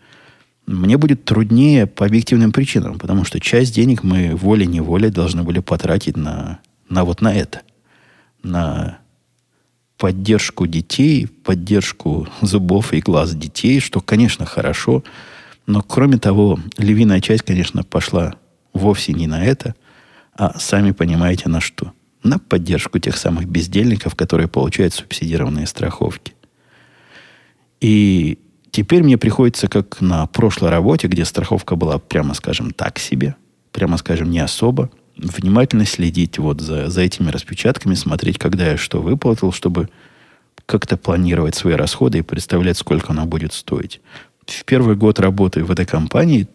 [0.66, 6.16] мне будет труднее по объективным причинам, потому что часть денег мы волей-неволей должны были потратить
[6.16, 7.62] на, на вот на это.
[8.42, 8.98] На
[9.98, 15.04] поддержку детей, поддержку зубов и глаз детей, что, конечно, хорошо.
[15.66, 18.34] Но, кроме того, львиная часть, конечно, пошла
[18.72, 19.74] вовсе не на это,
[20.34, 21.92] а сами понимаете на что.
[22.22, 26.34] На поддержку тех самых бездельников, которые получают субсидированные страховки.
[27.80, 28.38] И
[28.72, 33.36] теперь мне приходится, как на прошлой работе, где страховка была, прямо скажем, так себе,
[33.70, 39.00] прямо скажем, не особо, внимательно следить вот за, за этими распечатками, смотреть, когда я что
[39.00, 39.88] выплатил, чтобы
[40.66, 44.00] как-то планировать свои расходы и представлять, сколько она будет стоить.
[44.46, 46.48] В первый год работы в этой компании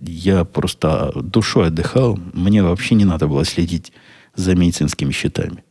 [0.00, 2.18] я просто душой отдыхал.
[2.32, 3.92] Мне вообще не надо было следить
[4.34, 5.64] за медицинскими счетами.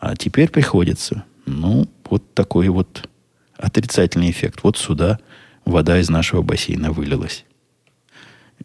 [0.00, 1.24] А теперь приходится.
[1.46, 3.08] Ну, вот такой вот
[3.58, 4.60] отрицательный эффект.
[4.62, 5.18] Вот сюда
[5.64, 7.44] вода из нашего бассейна вылилась.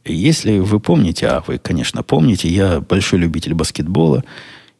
[0.06, 4.23] Если вы помните, а вы, конечно, помните, я большой любитель баскетбола,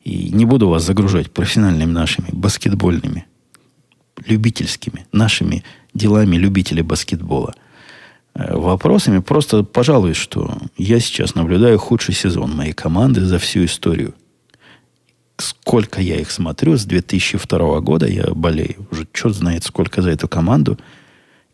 [0.04, 3.26] и не буду вас загружать профессиональными нашими баскетбольными,
[4.26, 7.56] любительскими, нашими делами любителей баскетбола.
[8.36, 14.14] Э, вопросами просто пожалуй, что я сейчас наблюдаю худший сезон моей команды за всю историю.
[15.38, 18.88] Сколько я их смотрю, с 2002 года я болею.
[18.92, 20.78] Уже черт знает, сколько за эту команду.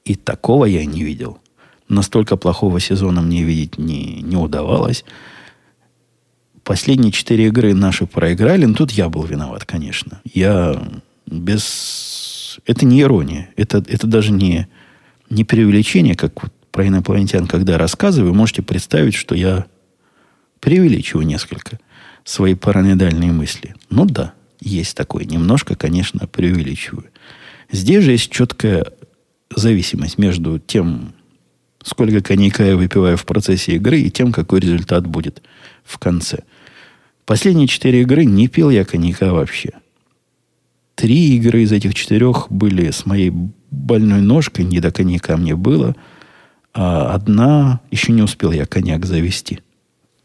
[0.05, 1.39] И такого я не видел–
[1.89, 5.03] настолько плохого сезона мне видеть не, не удавалось.
[6.63, 10.21] Последние четыре игры наши проиграли, но тут я был виноват, конечно.
[10.23, 10.79] Я
[11.25, 12.59] без...
[12.65, 13.49] Это не ирония.
[13.57, 14.67] Это, это даже не,
[15.29, 19.65] не преувеличение, как вот про инопланетян, когда рассказываю, можете представить, что я
[20.59, 21.79] преувеличиваю несколько
[22.29, 23.73] свои параноидальные мысли.
[23.89, 25.25] Ну да, есть такое.
[25.25, 27.07] Немножко, конечно, преувеличиваю.
[27.71, 28.85] Здесь же есть четкая
[29.55, 31.13] зависимость между тем,
[31.83, 35.41] сколько коньяка я выпиваю в процессе игры и тем, какой результат будет
[35.83, 36.43] в конце.
[37.25, 39.71] Последние четыре игры не пил я коньяка вообще.
[40.93, 43.33] Три игры из этих четырех были с моей
[43.71, 45.95] больной ножкой, не до коньяка мне было,
[46.75, 49.61] а одна еще не успел я коньяк завести.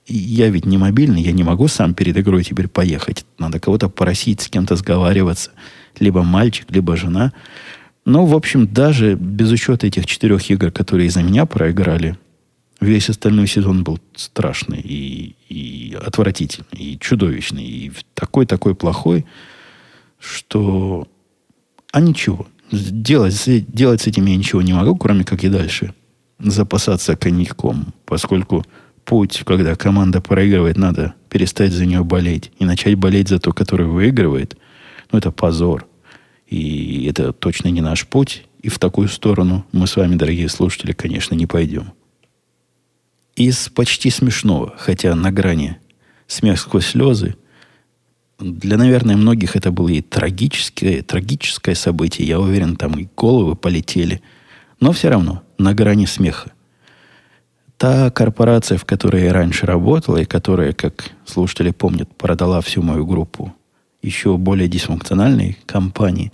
[0.07, 3.25] Я ведь не мобильный, я не могу сам перед игрой теперь поехать.
[3.39, 5.51] Надо кого-то просить, с кем-то сговариваться.
[5.99, 7.33] Либо мальчик, либо жена.
[8.05, 12.19] Но, в общем, даже без учета этих четырех игр, которые из-за меня проиграли,
[12.81, 19.25] весь остальной сезон был страшный и, и отвратительный, и чудовищный, и такой-такой плохой,
[20.19, 21.09] что...
[21.93, 22.47] А ничего.
[22.71, 25.95] Делать, делать с этим я ничего не могу, кроме как и дальше
[26.39, 28.67] запасаться коньяком, поскольку
[29.05, 33.87] путь, когда команда проигрывает, надо перестать за нее болеть и начать болеть за то, который
[33.87, 34.57] выигрывает,
[35.13, 35.87] ну, это позор.
[36.47, 38.45] И это точно не наш путь.
[38.63, 41.93] И в такую сторону мы с вами, дорогие слушатели, конечно, не пойдем.
[43.37, 45.79] Из почти смешного, хотя на грани
[46.27, 47.37] смех сквозь слезы,
[48.39, 52.27] для, наверное, многих это было и трагическое, трагическое событие.
[52.27, 54.23] Я уверен, там и головы полетели.
[54.81, 56.53] Но все равно на грани смеха.
[57.77, 63.05] Та корпорация, в которой я раньше работала, и которая, как слушатели помнят, продала всю мою
[63.07, 63.53] группу
[64.05, 66.33] еще более дисфункциональной компании,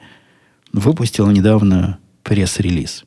[0.73, 3.05] выпустила недавно пресс-релиз,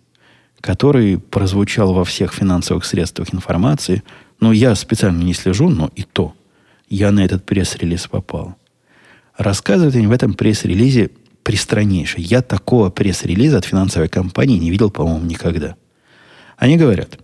[0.62, 4.04] который прозвучал во всех финансовых средствах информации.
[4.40, 6.34] Но я специально не слежу, но и то.
[6.90, 8.56] Я на этот пресс-релиз попал.
[9.38, 11.12] Рассказывают они в этом пресс-релизе
[11.44, 12.16] пристраннейше.
[12.20, 15.76] Я такого пресс-релиза от финансовой компании не видел, по-моему, никогда.
[16.58, 17.20] Они говорят,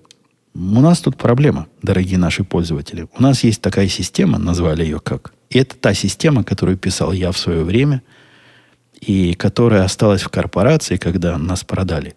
[0.60, 3.08] у нас тут проблема, дорогие наши пользователи.
[3.18, 7.32] У нас есть такая система, назвали ее как и это та система, которую писал я
[7.32, 8.04] в свое время,
[9.02, 12.16] и которая осталась в корпорации, когда нас продали.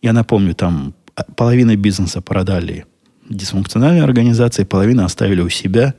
[0.00, 0.94] Я напомню, там
[1.36, 2.86] половина бизнеса продали
[3.28, 5.94] дисфункциональной организации, половину оставили у себя,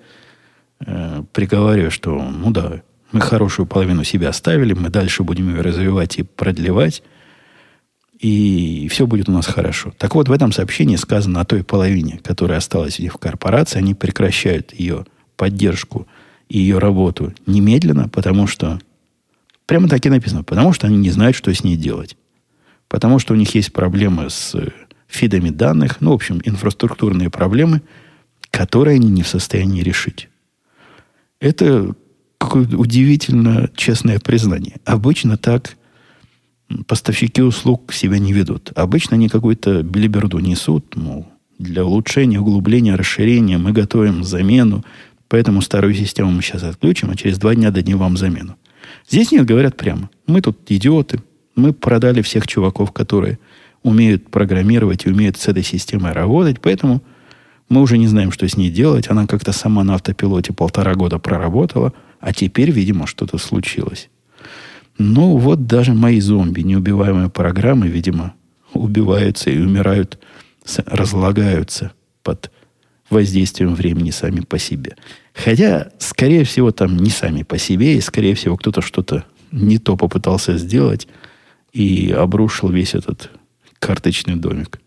[0.86, 6.18] э, приговаривая, что, ну да, мы хорошую половину себя оставили, мы дальше будем ее развивать
[6.18, 7.04] и продлевать,
[8.24, 9.94] и все будет у нас хорошо.
[9.98, 13.78] Так вот, в этом сообщении сказано о той половине, которая осталась у них в корпорации,
[13.78, 15.06] они прекращают ее
[15.36, 16.08] поддержку–
[16.54, 18.80] и ее работу немедленно, потому что
[19.66, 22.16] прямо так и написано, потому что они не знают, что с ней делать.
[22.88, 24.56] Потому что у них есть проблемы с
[25.08, 27.82] фидами данных, ну, в общем, инфраструктурные проблемы,
[28.52, 30.30] которые они не в состоянии решить.
[31.40, 31.96] Это
[32.38, 34.76] какое-то удивительно честное признание.
[34.86, 35.76] Обычно так
[36.88, 38.72] поставщики услуг себя не ведут.
[38.76, 41.28] Обычно они какую-то билиберду несут, мол,
[41.60, 44.84] для улучшения, углубления, расширения мы готовим замену,
[45.34, 48.56] Поэтому старую систему мы сейчас отключим, а через два дня дадим вам замену.
[49.10, 50.12] Здесь нет, говорят прямо.
[50.28, 51.24] Мы тут идиоты.
[51.56, 53.40] Мы продали всех чуваков, которые
[53.82, 57.02] умеют программировать и умеют с этой системой работать, поэтому
[57.68, 59.10] мы уже не знаем, что с ней делать.
[59.10, 64.12] Она как-то сама на автопилоте полтора года проработала, а теперь, видимо, что-то случилось.
[64.98, 68.34] Ну, вот даже мои зомби, неубиваемые программы, видимо,
[68.74, 70.20] убиваются и умирают,
[70.86, 72.52] разлагаются под
[73.10, 74.96] воздействием времени сами по себе.
[75.34, 79.98] Хотя, скорее всего, там не сами по себе, и, скорее всего, кто-то что-то не то
[79.98, 81.08] попытался сделать
[81.74, 83.32] и обрушил весь этот
[83.80, 84.80] карточный домик.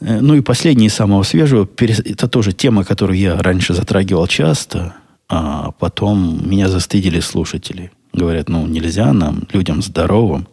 [0.00, 4.94] Э, ну и последнее, самого свежего, это тоже тема, которую я раньше затрагивал часто,
[5.28, 7.90] а потом меня застыдили слушатели.
[8.18, 10.48] Говорят, ну нельзя нам, людям здоровым,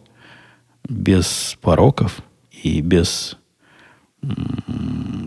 [0.88, 2.20] без пороков
[2.62, 3.36] и без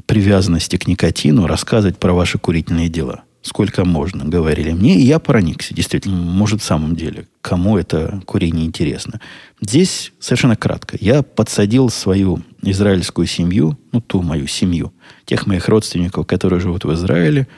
[0.06, 3.24] привязанности к никотину рассказывать про ваши курительные дела.
[3.42, 5.74] Сколько можно, говорили мне, и я проникся.
[5.74, 9.20] Действительно, может, в самом деле, кому это курение интересно.
[9.60, 10.98] Здесь совершенно кратко.
[11.00, 14.94] Я подсадил свою израильскую семью, ну, ту мою семью,
[15.26, 17.50] тех моих родственников, которые живут в Израиле,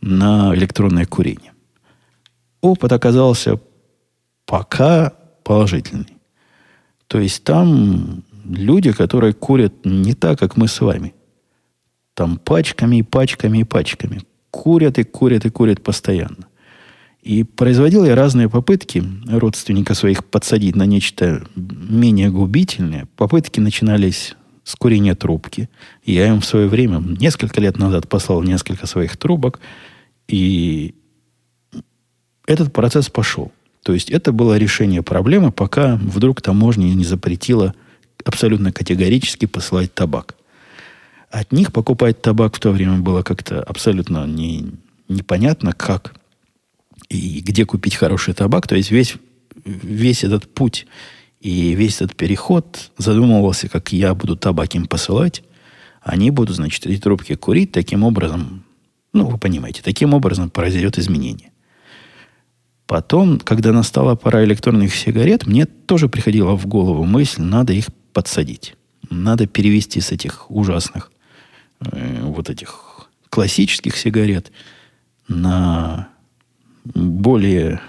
[0.00, 1.52] на электронное курение.
[2.60, 3.58] Опыт оказался
[4.50, 5.12] пока
[5.44, 6.16] положительный.
[7.06, 11.14] То есть там люди, которые курят не так, как мы с вами.
[12.14, 14.22] Там пачками и пачками и пачками.
[14.50, 16.48] Курят и курят и курят постоянно.
[17.22, 23.06] И производил я разные попытки родственника своих подсадить на нечто менее губительное.
[23.16, 24.34] Попытки начинались
[24.64, 25.68] с курения трубки.
[26.04, 29.60] Я им в свое время, несколько лет назад, послал несколько своих трубок.
[30.26, 30.96] И
[32.46, 33.52] этот процесс пошел.
[33.82, 37.74] То есть это было решение проблемы, пока вдруг таможня не запретила
[38.24, 40.34] абсолютно категорически посылать табак.
[41.30, 44.72] От них покупать табак в то время было как-то абсолютно не,
[45.08, 46.14] непонятно, как
[47.08, 48.66] и где купить хороший табак.
[48.66, 49.14] То есть весь,
[49.64, 50.86] весь этот путь
[51.40, 55.42] и весь этот переход задумывался, как я буду табак им посылать.
[56.02, 57.72] Они будут, значит, эти трубки курить.
[57.72, 58.64] Таким образом,
[59.12, 61.49] ну, вы понимаете, таким образом произойдет изменение.
[62.90, 68.74] Потом, когда настала пора электронных сигарет, мне тоже приходила в голову мысль, надо их подсадить.
[69.10, 71.12] Надо перевести с этих ужасных
[71.82, 74.50] э, вот этих классических сигарет
[75.28, 76.08] на
[76.84, 77.80] более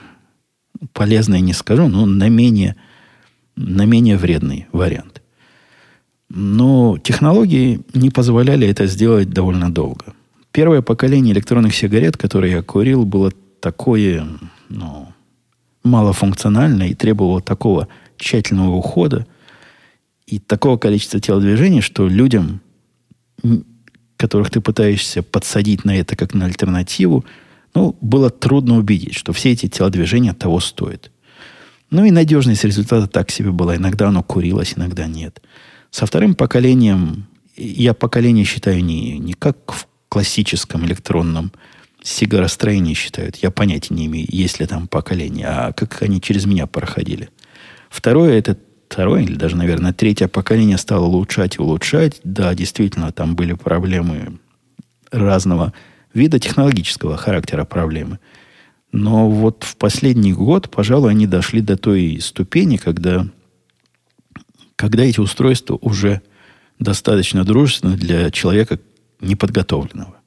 [0.94, 2.76] полезный, не скажу, но на менее,
[3.56, 5.24] на менее вредный вариант.
[6.30, 10.14] Но технологии не позволяли это сделать довольно долго.
[10.52, 14.28] Первое поколение электронных сигарет, которые я курил, было такое,
[14.72, 15.14] ну,
[15.84, 19.28] малофункциональное и требовало такого тщательного ухода,
[20.26, 22.62] и такого количества телодвижений, что людям,
[24.18, 27.26] которых ты пытаешься подсадить на это как на альтернативу,
[27.74, 31.12] ну, было трудно убедить, что все эти телодвижения того стоят.
[31.90, 33.76] Ну и надежность результата так себе была.
[33.76, 35.42] Иногда оно курилось, иногда нет.
[35.90, 37.26] Со вторым поколением,
[37.58, 41.52] я поколение считаю не, не как в классическом электронном
[42.04, 43.38] сигаростроении считают.
[43.38, 47.30] Я понятия не имею, есть ли там поколение, а как они через меня проходили.
[47.90, 48.58] Второе, это
[48.90, 52.20] второе или даже, наверное, третье поколение стало улучшать и улучшать.
[52.24, 54.40] Да, действительно, там были проблемы
[55.12, 55.74] разного
[56.14, 58.20] вида технологического характера проблемы.
[58.92, 63.26] Но вот в последний год, пожалуй, они дошли до той ступени, когда,
[64.76, 66.22] когда эти устройства уже
[66.80, 68.80] достаточно дружественны для человека
[69.22, 70.21] неподготовленного.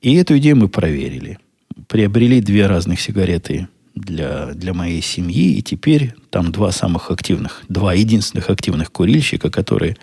[0.00, 1.38] И эту идею мы проверили.
[1.88, 5.56] Приобрели две разных сигареты для, для моей семьи.
[5.56, 9.96] И теперь там два самых активных, два единственных активных курильщика, которые,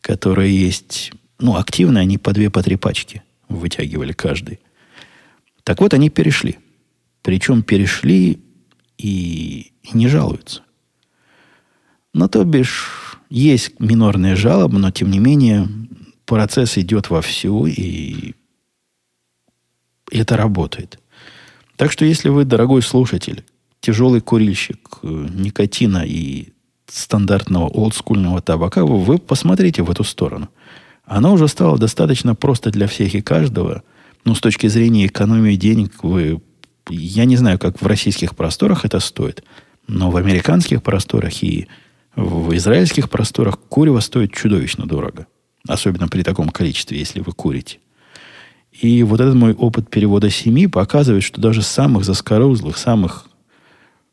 [0.00, 4.60] которые есть, ну, активные, они по две, по три пачки вытягивали каждый.
[5.64, 6.58] Так вот, они перешли.
[7.22, 8.40] Причем перешли
[8.98, 10.62] и, и не жалуются.
[12.12, 15.68] Но то бишь, есть минорные жалобы, но тем не менее
[16.26, 18.34] процесс идет вовсю, и
[20.10, 20.98] это работает.
[21.76, 23.44] Так что, если вы, дорогой слушатель,
[23.80, 26.48] тяжелый курильщик э, никотина и
[26.86, 30.48] стандартного олдскульного табака, вы посмотрите в эту сторону.
[31.04, 33.82] Оно уже стало достаточно просто для всех и каждого.
[34.24, 36.40] Но с точки зрения экономии денег, вы,
[36.88, 39.44] я не знаю, как в российских просторах это стоит,
[39.86, 41.68] но в американских просторах и
[42.16, 45.26] в израильских просторах курево стоит чудовищно дорого.
[45.68, 47.78] Особенно при таком количестве, если вы курите.
[48.80, 53.26] И вот этот мой опыт перевода семьи показывает, что даже самых заскорузлых, самых,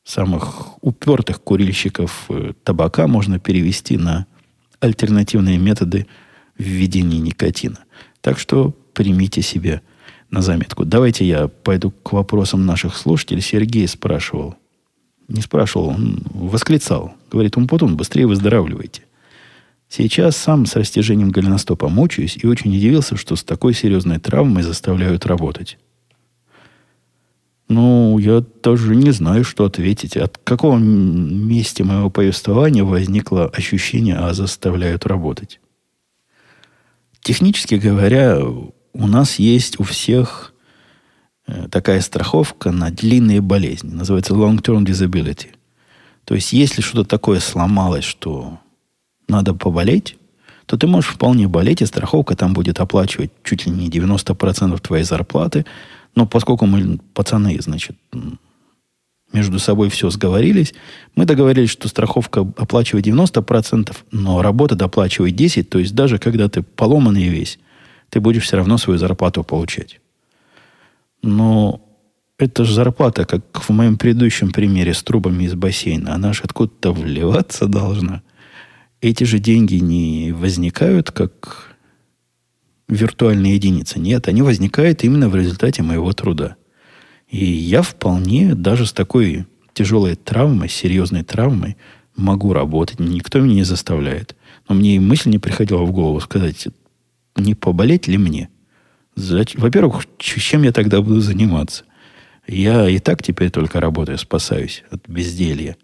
[0.03, 4.27] самых упертых курильщиков э, табака можно перевести на
[4.79, 6.05] альтернативные методы
[6.57, 7.79] введения никотина.
[8.21, 9.81] Так что примите себе
[10.29, 10.85] на заметку.
[10.85, 13.41] Давайте я пойду к вопросам наших слушателей.
[13.41, 14.55] Сергей спрашивал.
[15.27, 17.13] Не спрашивал, он восклицал.
[17.31, 19.03] Говорит, Умпутун, быстрее выздоравливайте.
[19.91, 25.25] Сейчас сам с растяжением голеностопа мучаюсь и очень удивился, что с такой серьезной травмой заставляют
[25.25, 25.77] работать.
[27.67, 30.15] Ну, я даже не знаю, что ответить.
[30.15, 35.59] От какого месте моего повествования возникло ощущение, а заставляют работать?
[37.19, 40.53] Технически говоря, у нас есть у всех
[41.47, 43.89] э, такая страховка на длинные болезни.
[43.89, 45.47] Называется long-term disability.
[46.23, 48.57] То есть, если что-то такое сломалось, что
[49.27, 50.17] надо поболеть,
[50.65, 55.03] то ты можешь вполне болеть, и страховка там будет оплачивать чуть ли не 90% твоей
[55.03, 55.65] зарплаты.
[56.15, 57.97] Но поскольку мы, пацаны, значит,
[59.33, 60.73] между собой все сговорились,
[61.15, 66.63] мы договорились, что страховка оплачивает 90%, но работа доплачивает 10%, то есть даже когда ты
[66.63, 67.59] поломанный весь,
[68.09, 70.01] ты будешь все равно свою зарплату получать.
[71.23, 71.81] Но
[72.37, 76.15] это же зарплата, как в моем предыдущем примере с трубами из бассейна.
[76.15, 78.21] Она же откуда-то вливаться должна.
[79.01, 81.75] Эти же деньги не возникают как
[82.87, 83.99] виртуальные единицы.
[83.99, 86.55] Нет, они возникают именно в результате моего труда.
[87.27, 91.77] И я вполне даже с такой тяжелой травмой, серьезной травмой
[92.15, 92.99] могу работать.
[92.99, 94.35] Никто меня не заставляет.
[94.69, 96.67] Но мне и мысль не приходила в голову сказать,
[97.35, 98.49] не поболеть ли мне?
[99.15, 101.85] Во-первых, чем я тогда буду заниматься?
[102.47, 105.77] Я и так теперь только работаю, спасаюсь от безделья.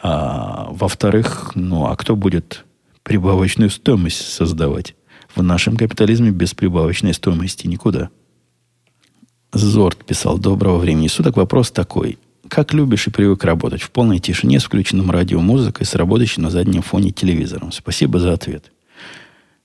[0.00, 2.64] А во-вторых, ну, а кто будет
[3.02, 4.94] прибавочную стоимость создавать?
[5.34, 8.10] В нашем капитализме без прибавочной стоимости никуда.
[9.52, 11.36] Зорт писал «Доброго времени суток».
[11.36, 12.18] Вопрос такой.
[12.48, 13.82] Как любишь и привык работать?
[13.82, 17.72] В полной тишине, с включенным радиомузыкой, с работающим на заднем фоне телевизором?
[17.72, 18.70] Спасибо за ответ.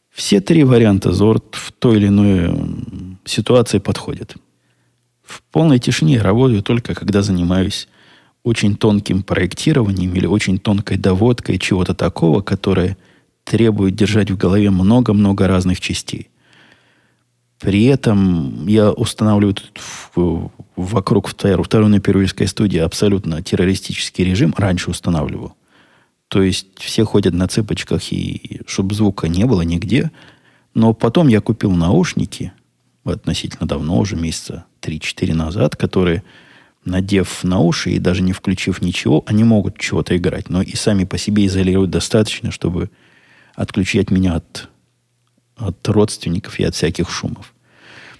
[0.10, 2.54] Все три варианта Зорт в той или иной
[3.26, 4.36] ситуации подходят.
[5.24, 7.88] В полной тишине работаю только, когда занимаюсь
[8.44, 12.98] очень тонким проектированием или очень тонкой доводкой чего-то такого, которое
[13.44, 16.30] требует держать в голове много-много разных частей.
[17.60, 19.56] При этом я устанавливаю
[20.16, 24.54] в, вокруг второй, второй напервильской студии абсолютно террористический режим.
[24.58, 25.56] Раньше устанавливал.
[26.30, 30.12] То есть все ходят на цыпочках, и чтобы звука не было нигде.
[30.74, 32.54] Но потом я купил наушники,
[33.04, 36.24] относительно давно, уже месяца 3-4 назад, которые,
[36.90, 40.50] надев на уши и даже не включив ничего, они могут чего-то играть.
[40.50, 42.90] Но и сами по себе изолируют достаточно, чтобы
[43.56, 44.70] отключать меня от
[45.60, 47.54] от родственников и от всяких шумов.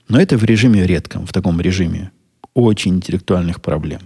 [0.08, 2.12] Но это в режиме редком, в таком режиме
[2.54, 4.02] очень интеллектуальных проблем.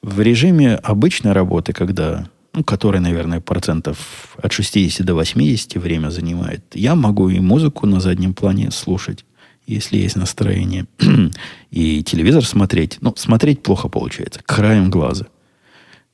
[0.00, 6.64] В режиме обычной работы, когда, ну, который, наверное, процентов от 60 до 80 время занимает,
[6.72, 9.24] я могу и музыку на заднем плане слушать,
[9.68, 10.86] если есть настроение,
[11.70, 12.98] и телевизор смотреть.
[13.00, 15.26] Ну, смотреть плохо получается, краем глаза.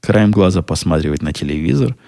[0.01, 1.97] Краем глаза посматривать на телевизор–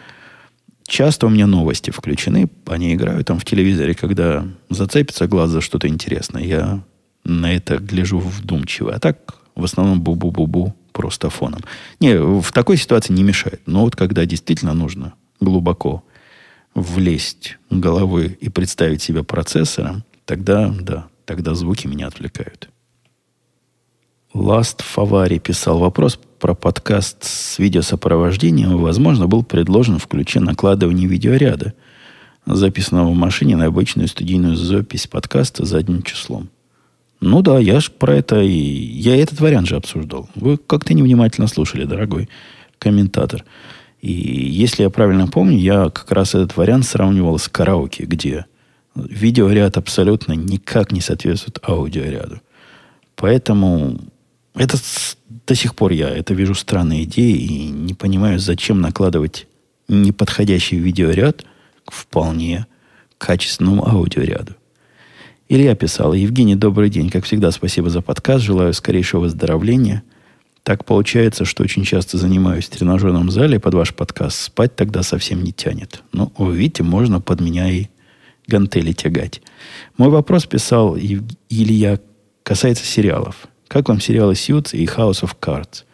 [0.88, 5.88] Часто у меня новости включены, они играют там в телевизоре, когда зацепится глаз за что-то
[5.88, 6.44] интересное.
[6.44, 6.84] Я
[7.24, 8.94] на это гляжу вдумчиво.
[8.94, 11.62] А так, в основном, бу-бу-бу-бу, просто фоном.
[11.98, 13.60] Не, в такой ситуации не мешает.
[13.66, 16.04] Но вот когда действительно нужно глубоко
[16.74, 22.70] влезть головой и представить себя процессором, тогда, да, тогда звуки меня отвлекают.
[24.32, 28.78] Last Favari писал вопрос про подкаст с видеосопровождением.
[28.78, 31.74] Возможно, был предложен в ключе накладывания видеоряда,
[32.46, 36.48] записанного в машине на обычную студийную запись подкаста задним числом.
[37.20, 38.50] Ну да, я ж про это и...
[38.52, 40.28] Я этот вариант же обсуждал.
[40.34, 42.28] Вы как-то невнимательно слушали, дорогой
[42.78, 43.44] комментатор.
[44.02, 48.44] И если я правильно помню, я как раз этот вариант сравнивал с караоке, где
[48.96, 52.40] видеоряд абсолютно никак не соответствует аудиоряду.
[53.14, 53.98] Поэтому
[54.54, 54.78] это
[55.46, 59.46] до сих пор я это вижу странной идеей и не понимаю, зачем накладывать
[59.88, 61.44] неподходящий видеоряд
[61.84, 62.66] к вполне
[63.18, 64.54] качественному аудиоряду.
[65.48, 67.08] Илья писал, Евгений, добрый день.
[67.08, 68.44] Как всегда, спасибо за подкаст.
[68.44, 70.02] Желаю скорейшего выздоровления.
[70.64, 74.40] Так получается, что очень часто занимаюсь в тренажерном зале под ваш подкаст.
[74.40, 76.02] Спать тогда совсем не тянет.
[76.12, 77.86] Ну, вы видите, можно под меня и
[78.46, 79.42] гантели тягать.
[79.96, 82.00] Мой вопрос писал Илья
[82.42, 83.48] касается сериалов.
[83.68, 85.84] Как вам сериалы Suits и House of Cards?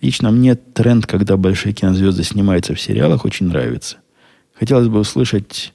[0.00, 3.98] Лично мне тренд, когда большие кинозвезды снимаются в сериалах, очень нравится.
[4.54, 5.72] Хотелось бы услышать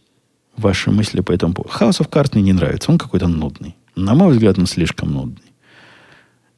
[0.58, 1.74] ваши мысли по этому поводу.
[1.76, 2.92] House of Cards мне не нравится.
[2.92, 3.76] Он какой-то нудный.
[3.96, 5.54] На мой взгляд, он слишком нудный.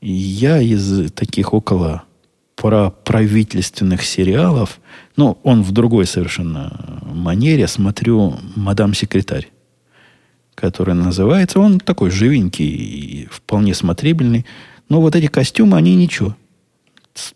[0.01, 2.03] И я из таких около
[2.55, 4.79] про правительственных сериалов,
[5.17, 9.51] ну, он в другой совершенно манере, смотрю «Мадам Секретарь»,
[10.55, 11.59] который называется.
[11.59, 14.45] Он такой живенький и вполне смотрибельный.
[14.89, 16.35] Но вот эти костюмы, они ничего.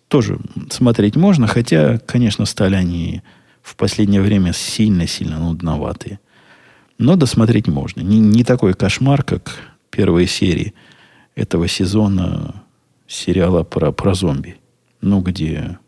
[0.08, 0.40] Тоже
[0.70, 3.22] смотреть можно, хотя, конечно, стали они
[3.62, 6.20] в последнее время сильно-сильно нудноватые.
[6.98, 8.02] Но досмотреть можно.
[8.02, 9.56] Не, не такой кошмар, как
[9.90, 10.74] первые серии
[11.36, 12.64] этого сезона
[13.08, 14.58] сериала про, про зомби.
[15.02, 15.80] Ну, где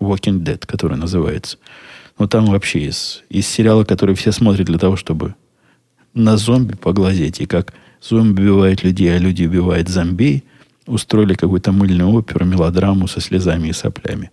[0.00, 1.58] Walking Dead, который называется.
[2.18, 5.34] Но там вообще из, из сериала, который все смотрят для того, чтобы
[6.18, 7.40] на зомби поглазеть.
[7.40, 10.44] И как зомби убивают людей, а люди убивают зомби–
[10.88, 14.30] устроили какую-то мыльную оперу, мелодраму со слезами и соплями.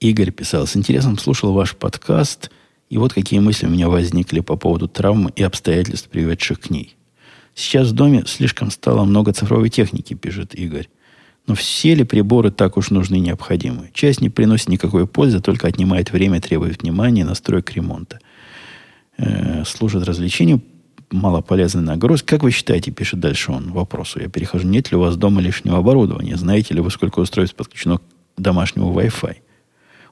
[0.00, 2.50] Игорь писал, с интересом слушал ваш подкаст,
[2.90, 6.96] и вот какие мысли у меня возникли по поводу травмы и обстоятельств, приведших к ней.
[7.54, 10.88] Сейчас в доме слишком стало много цифровой техники, пишет Игорь.
[11.46, 13.90] Но все ли приборы так уж нужны и необходимы?
[13.92, 18.18] Часть не приносит никакой пользы, только отнимает время, требует внимания, настроек ремонта.
[19.16, 20.60] Э, служит развлечению,
[21.10, 22.26] малополезной нагрузки.
[22.26, 24.20] Как вы считаете, пишет дальше он вопросу.
[24.20, 26.36] Я перехожу, нет ли у вас дома лишнего оборудования?
[26.36, 28.02] Знаете ли вы, сколько устройств подключено к
[28.36, 29.36] домашнему Wi-Fi?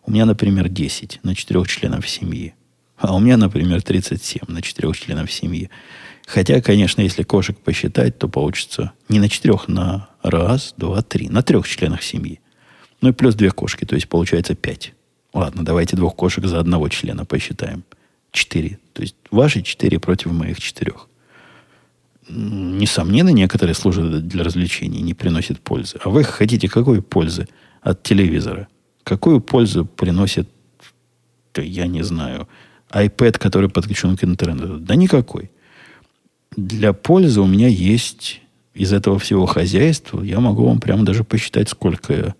[0.04, 2.54] У меня, например, 10 на четырех членов семьи.
[2.96, 5.70] А у меня, например, 37 на четырех членов семьи.
[6.26, 11.28] Хотя, конечно, если кошек посчитать, то получится не на четырех, на раз, два, три.
[11.28, 12.40] На трех членах семьи.
[13.00, 14.94] Ну и плюс две кошки, то есть получается пять.
[15.34, 17.84] Ладно, давайте двух кошек за одного члена посчитаем.
[18.32, 18.78] Четыре.
[18.94, 21.08] То есть ваши четыре против моих четырех.
[22.28, 25.98] Несомненно, некоторые служат для развлечений, не приносят пользы.
[26.02, 27.46] А вы хотите какой пользы
[27.82, 28.68] от телевизора?
[29.04, 30.48] Какую пользу приносит,
[31.56, 32.48] я не знаю,
[32.90, 34.78] iPad, который подключен к интернету?
[34.78, 35.50] Да никакой.
[36.56, 38.40] Для пользы у меня есть
[38.74, 42.34] из этого всего хозяйства, я могу вам прямо даже посчитать, сколько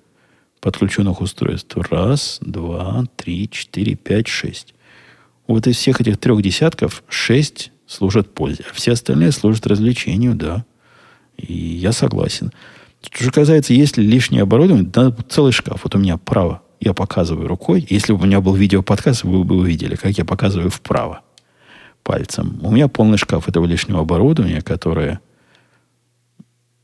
[0.61, 1.76] подключенных устройств.
[1.76, 4.74] Раз, два, три, четыре, пять, шесть.
[5.47, 10.64] Вот из всех этих трех десятков шесть служат пользе, а все остальные служат развлечению, да.
[11.36, 12.53] И я согласен.
[13.03, 15.80] Что же касается, есть ли лишнее оборудование, да, целый шкаф.
[15.82, 16.62] Вот у меня право.
[16.80, 17.86] Я показываю рукой.
[17.88, 21.22] Если бы у меня был видеоподкаст, вы бы увидели, как я показываю вправо
[22.03, 22.59] пальцем.
[22.62, 25.20] У меня полный шкаф этого лишнего оборудования, которое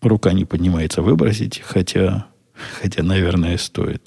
[0.01, 2.27] рука не поднимается выбросить, хотя,
[2.81, 4.03] хотя наверное, стоит.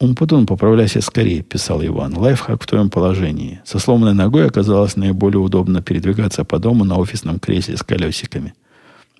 [0.00, 2.16] Умпутун, поправляйся скорее, писал Иван.
[2.16, 3.60] Лайфхак в твоем положении.
[3.64, 8.54] Со сломанной ногой оказалось наиболее удобно передвигаться по дому на офисном кресле с колесиками.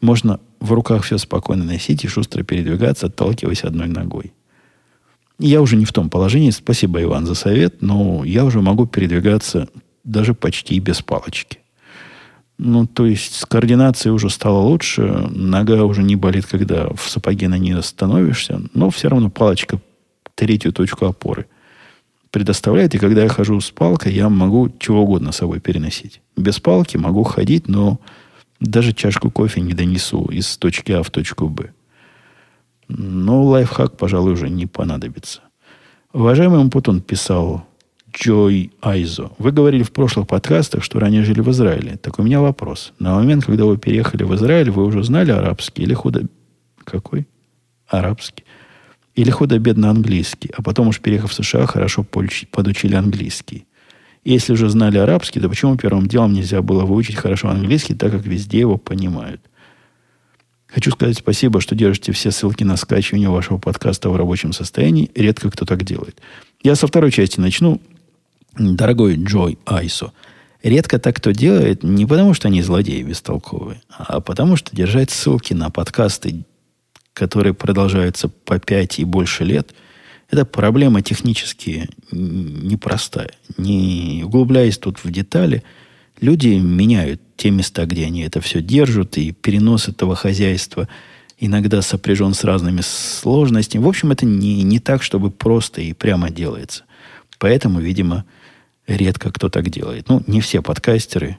[0.00, 4.32] Можно в руках все спокойно носить и шустро передвигаться, отталкиваясь одной ногой.
[5.38, 6.50] Я уже не в том положении.
[6.50, 9.68] Спасибо, Иван, за совет, но я уже могу передвигаться
[10.02, 11.58] даже почти без палочки.
[12.58, 17.48] Ну, то есть с координацией уже стало лучше, нога уже не болит, когда в сапоге
[17.48, 19.80] на нее становишься, но все равно палочка
[20.34, 21.46] третью точку опоры
[22.30, 26.20] предоставляет, и когда я хожу с палкой, я могу чего угодно с собой переносить.
[26.36, 28.00] Без палки могу ходить, но
[28.58, 31.70] даже чашку кофе не донесу из точки А в точку Б.
[32.88, 35.42] Но лайфхак, пожалуй, уже не понадобится.
[36.12, 37.66] Уважаемый Умпутун писал
[38.12, 39.32] Джой Айзо.
[39.38, 41.96] Вы говорили в прошлых подкастах, что ранее жили в Израиле.
[41.96, 42.92] Так у меня вопрос.
[42.98, 46.26] На момент, когда вы переехали в Израиль, вы уже знали арабский или худо...
[46.84, 47.26] Какой?
[47.88, 48.44] Арабский.
[49.14, 50.50] Или худо-бедно английский.
[50.56, 53.66] А потом уж переехав в США, хорошо подучили английский.
[54.24, 58.24] Если уже знали арабский, то почему первым делом нельзя было выучить хорошо английский, так как
[58.24, 59.40] везде его понимают?
[60.66, 65.10] Хочу сказать спасибо, что держите все ссылки на скачивание вашего подкаста в рабочем состоянии.
[65.14, 66.20] Редко кто так делает.
[66.62, 67.80] Я со второй части начну
[68.58, 70.12] дорогой Джой Айсо,
[70.62, 75.52] редко так кто делает не потому, что они злодеи бестолковые, а потому, что держать ссылки
[75.52, 76.44] на подкасты,
[77.14, 79.74] которые продолжаются по 5 и больше лет,
[80.30, 83.30] это проблема технически непростая.
[83.56, 85.62] Не углубляясь тут в детали,
[86.20, 90.88] люди меняют те места, где они это все держат, и перенос этого хозяйства
[91.38, 93.82] иногда сопряжен с разными сложностями.
[93.82, 96.84] В общем, это не, не так, чтобы просто и прямо делается.
[97.38, 98.24] Поэтому, видимо,
[98.86, 100.08] Редко кто так делает.
[100.08, 101.38] Ну, не все подкастеры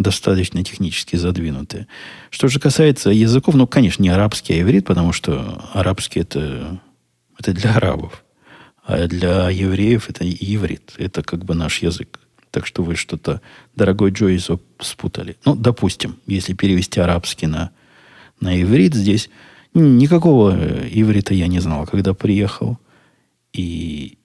[0.00, 1.86] достаточно технически задвинутые.
[2.30, 6.80] Что же касается языков, ну, конечно, не арабский, а иврит, потому что арабский это,
[7.38, 8.24] это для арабов.
[8.84, 10.94] А для евреев это иврит.
[10.96, 12.18] Это как бы наш язык.
[12.50, 13.40] Так что вы что-то,
[13.76, 15.36] дорогой Джойзо, спутали.
[15.44, 17.70] Ну, допустим, если перевести арабский на,
[18.40, 19.28] на иврит здесь,
[19.74, 20.56] никакого
[20.90, 22.78] иврита я не знал, когда приехал.
[23.52, 24.18] И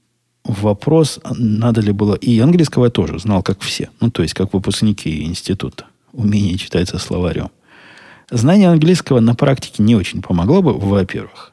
[0.46, 2.16] вопрос, надо ли было...
[2.16, 3.89] И английского я тоже знал, как все.
[4.00, 5.86] Ну, то есть, как выпускники института.
[6.14, 7.50] Умение читать со словарем.
[8.32, 11.52] Знание английского на практике не очень помогло бы, во-первых.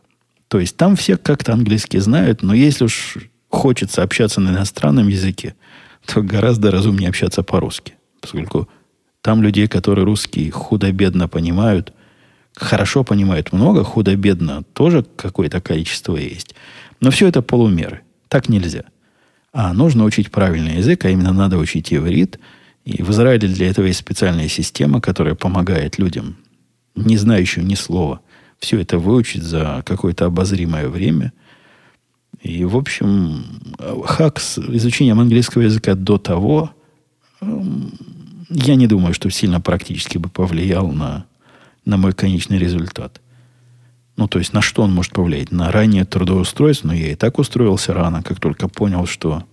[0.49, 3.17] То есть, там все как-то английский знают, но если уж
[3.49, 5.55] хочется общаться на иностранном языке,
[6.07, 7.95] то гораздо разумнее общаться по-русски.
[8.21, 8.69] Поскольку
[9.21, 11.93] там людей, которые русский худо-бедно понимают,
[12.55, 16.55] хорошо понимают много, худо-бедно тоже какое-то количество есть.
[17.01, 18.03] Но все это полумеры.
[18.33, 18.85] Так нельзя.
[19.53, 22.39] А нужно учить правильный язык, а именно надо учить иврит.
[22.87, 26.39] И в Израиле для этого есть специальная система, которая помогает людям,
[26.95, 28.23] не знающим ни слова,
[28.59, 31.35] все это выучить за какое-то обозримое время.
[32.41, 33.45] И, в общем,
[34.07, 36.71] хак с изучением английского языка до того,
[37.43, 37.93] эм,
[38.49, 41.27] я не думаю, что сильно практически бы повлиял на,
[41.85, 43.21] на мой конечный результат.
[44.17, 45.53] Ну, то есть, на что он может повлиять?
[45.53, 46.89] На раннее трудоустройство.
[46.89, 49.45] Но я и так устроился рано, как только понял, что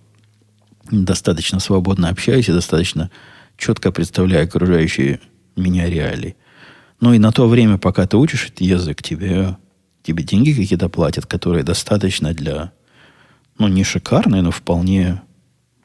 [0.90, 3.10] достаточно свободно общаюсь и достаточно
[3.56, 5.20] четко представляю окружающие
[5.56, 6.36] меня реалии.
[7.00, 9.56] Ну и на то время, пока ты учишь этот язык, тебе,
[10.02, 12.72] тебе деньги какие-то платят, которые достаточно для,
[13.58, 15.22] ну, не шикарной, но вполне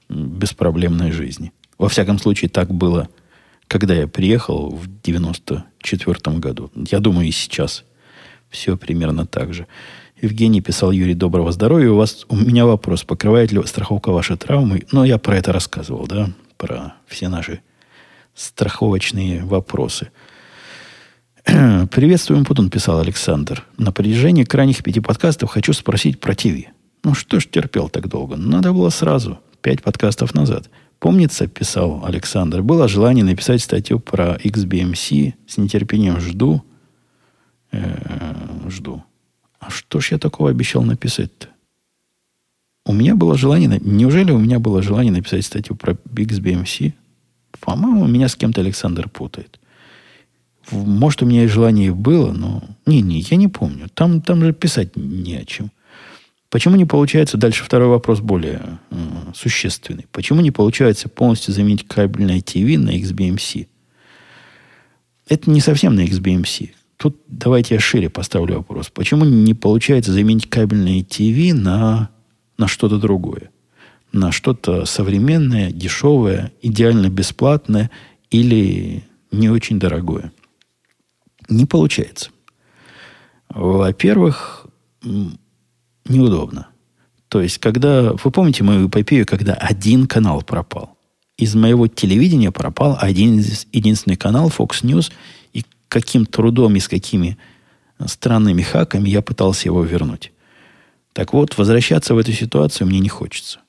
[0.10, 1.52] беспроблемной жизни.
[1.78, 3.10] Во всяком случае, так было,
[3.68, 6.72] когда я приехал в 94 году.
[6.76, 7.84] Я думаю, и сейчас
[8.56, 9.68] все примерно так же.
[10.22, 11.92] Евгений писал, Юрий, доброго здоровья.
[11.92, 14.86] У вас у меня вопрос, покрывает ли страховка ваши травмы?
[14.92, 17.60] Ну, я про это рассказывал, да, про все наши
[18.34, 20.10] страховочные вопросы.
[21.46, 23.66] Приветствуем, Путун, писал Александр.
[23.78, 26.70] На протяжении крайних пяти подкастов хочу спросить про ТВ.
[27.04, 28.36] Ну что ж терпел так долго?
[28.36, 30.70] Надо было сразу, пять подкастов назад.
[31.00, 35.34] Помнится, писал Александр, было желание написать статью про XBMC.
[35.46, 36.64] С нетерпением жду.
[37.72, 39.04] Э-э, жду.
[39.60, 41.48] А что ж я такого обещал написать-то?
[42.86, 43.80] У меня было желание...
[43.84, 46.94] Неужели у меня было желание написать статью про BixBMC?
[47.60, 49.60] По-моему, меня с кем-то Александр путает.
[50.72, 52.64] Может, у меня и желание было, но...
[52.86, 53.88] Не-не, я не помню.
[53.94, 55.72] Там, там же писать не о чем.
[56.50, 58.96] Почему не получается, дальше второй вопрос более э,
[59.34, 60.06] существенный.
[60.12, 63.68] Почему не получается полностью заменить кабельное ТВ на XBMC?
[65.28, 66.70] Это не совсем на XBMC.
[66.98, 68.90] Тут давайте я шире поставлю вопрос.
[68.90, 72.10] Почему не получается заменить кабельное ТВ на,
[72.58, 73.52] на что-то другое?
[74.12, 77.92] На что-то современное, дешевое, идеально бесплатное
[78.32, 80.32] или не очень дорогое?
[81.50, 82.30] Не получается.
[83.50, 84.68] Во-первых,
[86.06, 86.68] неудобно.
[87.28, 88.14] То есть, когда...
[88.14, 90.98] Вы помните мою эпопею, когда один канал пропал?
[91.38, 93.44] Из моего телевидения пропал один
[93.74, 95.12] единственный канал Fox News,
[95.96, 97.38] каким трудом и с какими
[98.06, 100.34] странными хаками я пытался его вернуть.
[101.14, 103.60] Так вот, возвращаться в эту ситуацию мне не хочется.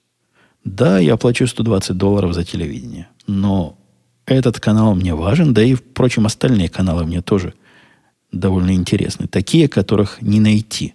[0.65, 3.79] Да, я плачу 120 долларов за телевидение, но
[4.25, 7.55] этот канал мне важен, да и, впрочем, остальные каналы мне тоже
[8.33, 9.29] довольно интересны.
[9.29, 10.95] Такие, которых не найти.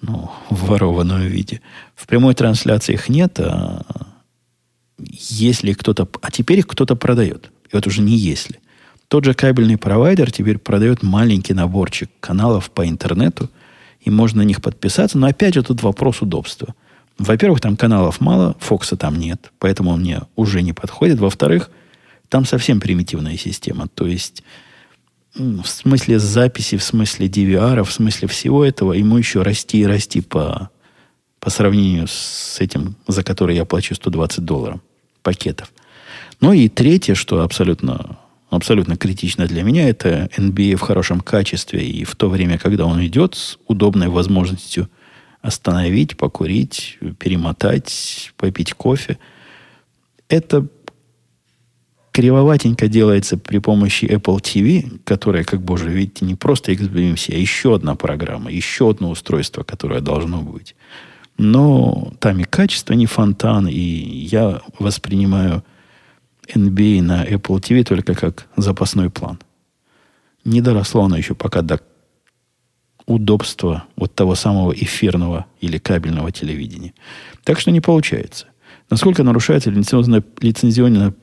[0.00, 1.60] Ну, в ворованном виде.
[1.94, 3.84] В прямой трансляции их нет, а
[4.98, 6.08] если кто-то...
[6.22, 7.50] А теперь их кто-то продает.
[7.70, 8.58] И вот уже не если.
[9.08, 13.50] Тот же кабельный провайдер теперь продает маленький наборчик каналов по интернету,
[14.00, 15.18] и можно на них подписаться.
[15.18, 16.74] Но опять же тут вопрос удобства.
[17.18, 21.18] Во-первых, там каналов мало, Фокса там нет, поэтому он мне уже не подходит.
[21.18, 21.70] Во-вторых,
[22.28, 23.88] там совсем примитивная система.
[23.88, 24.42] То есть
[25.34, 30.20] в смысле записи, в смысле DVR, в смысле всего этого, ему еще расти и расти
[30.20, 30.70] по,
[31.40, 34.80] по сравнению с этим, за который я плачу 120 долларов
[35.22, 35.72] пакетов.
[36.40, 38.18] Ну и третье, что абсолютно
[38.50, 43.04] абсолютно критично для меня, это NBA в хорошем качестве и в то время, когда он
[43.04, 44.88] идет, с удобной возможностью
[45.42, 49.18] остановить, покурить, перемотать, попить кофе.
[50.28, 50.66] Это
[52.16, 57.74] кривоватенько делается при помощи Apple TV, которая, как боже, видите, не просто XBMC, а еще
[57.74, 60.74] одна программа, еще одно устройство, которое должно быть.
[61.36, 65.62] Но там и качество не фонтан, и я воспринимаю
[66.54, 69.38] NBA на Apple TV только как запасной план.
[70.44, 71.80] Не доросло оно еще пока до
[73.06, 76.92] удобства вот того самого эфирного или кабельного телевидения.
[77.44, 78.46] Так что не получается.
[78.90, 81.14] Насколько нарушается лицензионное, лицензионное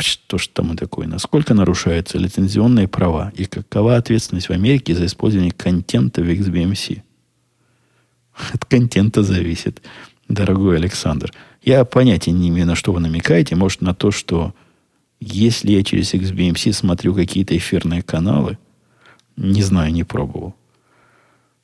[0.00, 5.06] что ж там и такое, насколько нарушаются лицензионные права и какова ответственность в Америке за
[5.06, 7.02] использование контента в XBMC?
[8.52, 9.82] От контента зависит,
[10.28, 11.32] дорогой Александр.
[11.62, 13.56] Я понятия не имею, на что вы намекаете.
[13.56, 14.54] Может, на то, что
[15.20, 18.58] если я через XBMC смотрю какие-то эфирные каналы,
[19.36, 20.54] не знаю, не пробовал.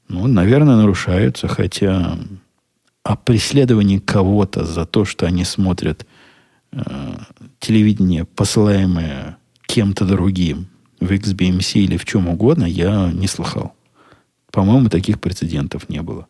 [0.09, 2.19] Ну, наверное, нарушаются, хотя
[3.03, 6.07] о преследовании кого-то за то, что они смотрят
[6.73, 7.17] э,
[7.59, 10.69] телевидение, посылаемое кем-то другим
[11.01, 13.75] в XBMC или в чем угодно, я не слыхал.
[14.51, 16.27] По-моему, таких прецедентов не было.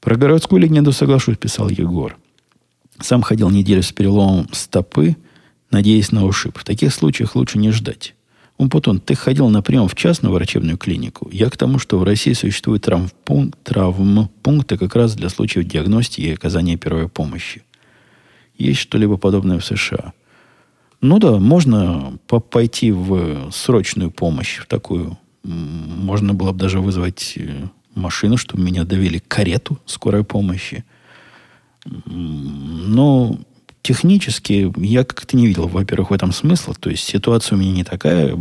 [0.00, 2.16] Про городскую легенду соглашусь, писал Егор.
[3.00, 5.16] Сам ходил неделю с переломом стопы–
[5.70, 6.58] надеясь на ушиб.
[6.58, 8.14] В таких случаях лучше не ждать.
[8.58, 11.30] Умпутун, ты ходил на прием в частную врачебную клинику.
[11.32, 16.34] Я к тому, что в России существуют травмпункт, травмпункты как раз для случаев диагностики и
[16.34, 17.62] оказания первой помощи.
[18.58, 20.12] Есть что-либо подобное в США?
[21.00, 25.18] Ну да, можно по пойти в срочную помощь, в такую.
[25.42, 30.84] Можно было бы даже вызвать э, машину, чтобы меня довели карету скорой помощи.
[31.86, 33.38] Но
[33.82, 36.74] технически я как-то не видел, во-первых, в этом смысла.
[36.74, 38.36] То есть ситуация у меня не такая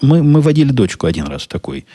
[0.00, 1.86] Мы, мы водили дочку один раз в такой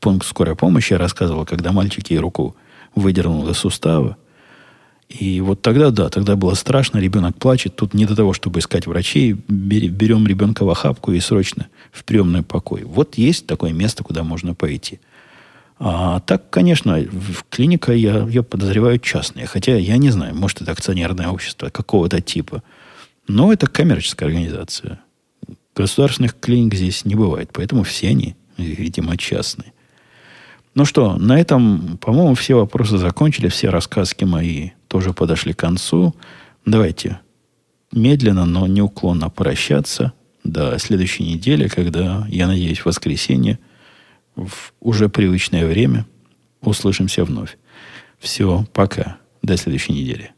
[0.00, 2.56] пункт скорой помощи, я рассказывал, когда мальчик ей руку
[2.94, 4.16] выдернул из сустава.
[5.08, 7.76] И вот тогда, да, тогда было страшно, ребенок плачет.
[7.76, 9.32] Тут не до того, чтобы искать врачей.
[9.32, 12.84] Берем ребенка в охапку и срочно в приемный покой.
[12.84, 15.00] Вот есть такое место, куда можно пойти.
[15.78, 17.04] А так, конечно,
[17.50, 19.46] клиника, я, я подозреваю, частная.
[19.46, 22.62] Хотя я не знаю, может, это акционерное общество какого-то типа.
[23.26, 25.00] Но это коммерческая организация.
[25.74, 27.50] Государственных клиник здесь не бывает.
[27.52, 29.72] Поэтому все они, видимо, частные.
[30.74, 36.14] Ну что, на этом, по-моему, все вопросы закончили, все рассказки мои тоже подошли к концу.
[36.66, 37.20] Давайте
[37.92, 40.12] медленно, но неуклонно прощаться
[40.42, 43.58] до следующей недели, когда, я надеюсь, в воскресенье,
[44.36, 46.06] в уже привычное время,
[46.60, 47.56] услышимся вновь.
[48.18, 49.18] Все, пока.
[49.42, 50.32] До следующей недели.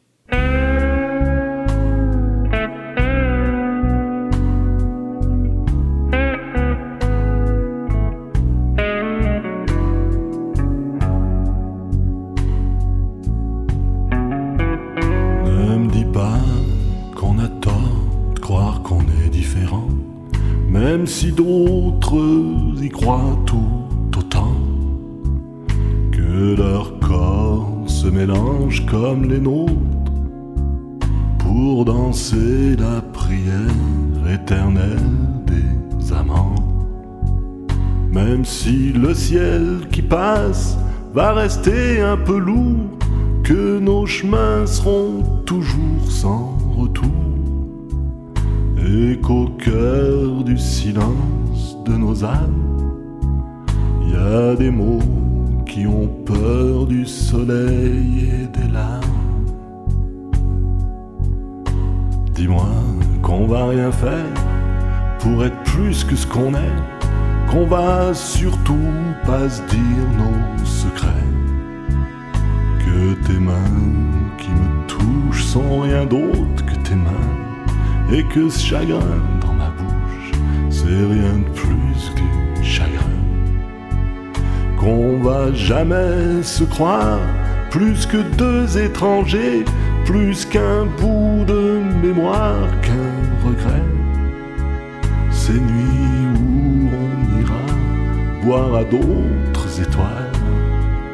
[21.06, 23.85] si d'autres y croient tout
[26.36, 29.72] que leur corps se mélange comme les nôtres
[31.38, 35.14] pour danser la prière éternelle
[35.46, 36.54] des amants.
[38.12, 40.76] Même si le ciel qui passe
[41.14, 42.90] va rester un peu lourd,
[43.42, 47.22] que nos chemins seront toujours sans retour
[48.86, 52.62] et qu'au cœur du silence de nos âmes,
[54.02, 55.25] il y a des mots
[55.66, 59.02] qui ont peur du soleil et des larmes.
[62.32, 62.68] Dis-moi
[63.22, 64.34] qu'on va rien faire
[65.18, 66.78] pour être plus que ce qu'on est,
[67.50, 68.92] qu'on va surtout
[69.24, 71.08] pas se dire nos secrets,
[72.78, 73.82] que tes mains
[74.38, 79.70] qui me touchent sont rien d'autre que tes mains et que ce chagrin dans ma
[79.70, 80.32] bouche,
[80.70, 82.45] c'est rien de plus que.
[84.78, 87.20] Qu'on va jamais se croire
[87.70, 89.64] plus que deux étrangers,
[90.04, 93.82] plus qu'un bout de mémoire, qu'un regret.
[95.30, 100.32] Ces nuits où on ira boire à d'autres étoiles,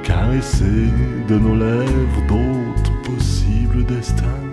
[0.02, 0.88] caresser
[1.28, 4.51] de nos lèvres d'autres possibles destins.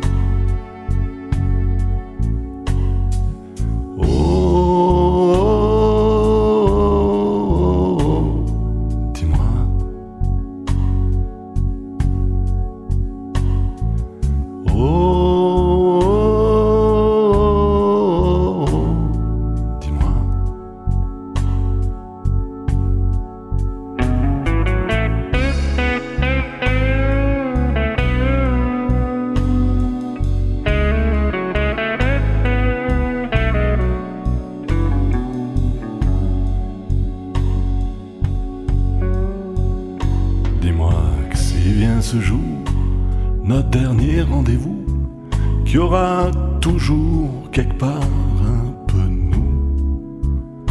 [45.69, 48.01] qu'il y aura toujours quelque part
[48.43, 50.65] un peu de nous,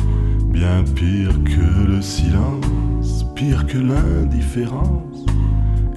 [0.50, 5.24] bien pire que le silence, pire que l'indifférence,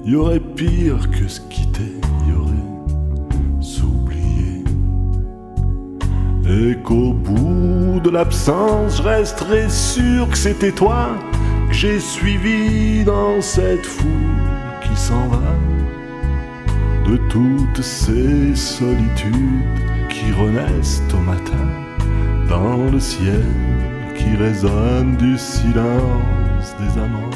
[0.04, 4.62] il y aurait pire que se quitter, il y aurait s'oublier,
[6.48, 11.08] et qu'au bout de l'absence, je resterai sûr que c'était toi
[11.66, 14.06] que j'ai suivi dans cette foule
[14.80, 15.81] qui s'en va.
[17.06, 19.34] De toutes ces solitudes
[20.08, 21.68] qui renaissent au matin
[22.48, 23.44] dans le ciel
[24.16, 27.31] qui résonne du silence des amants.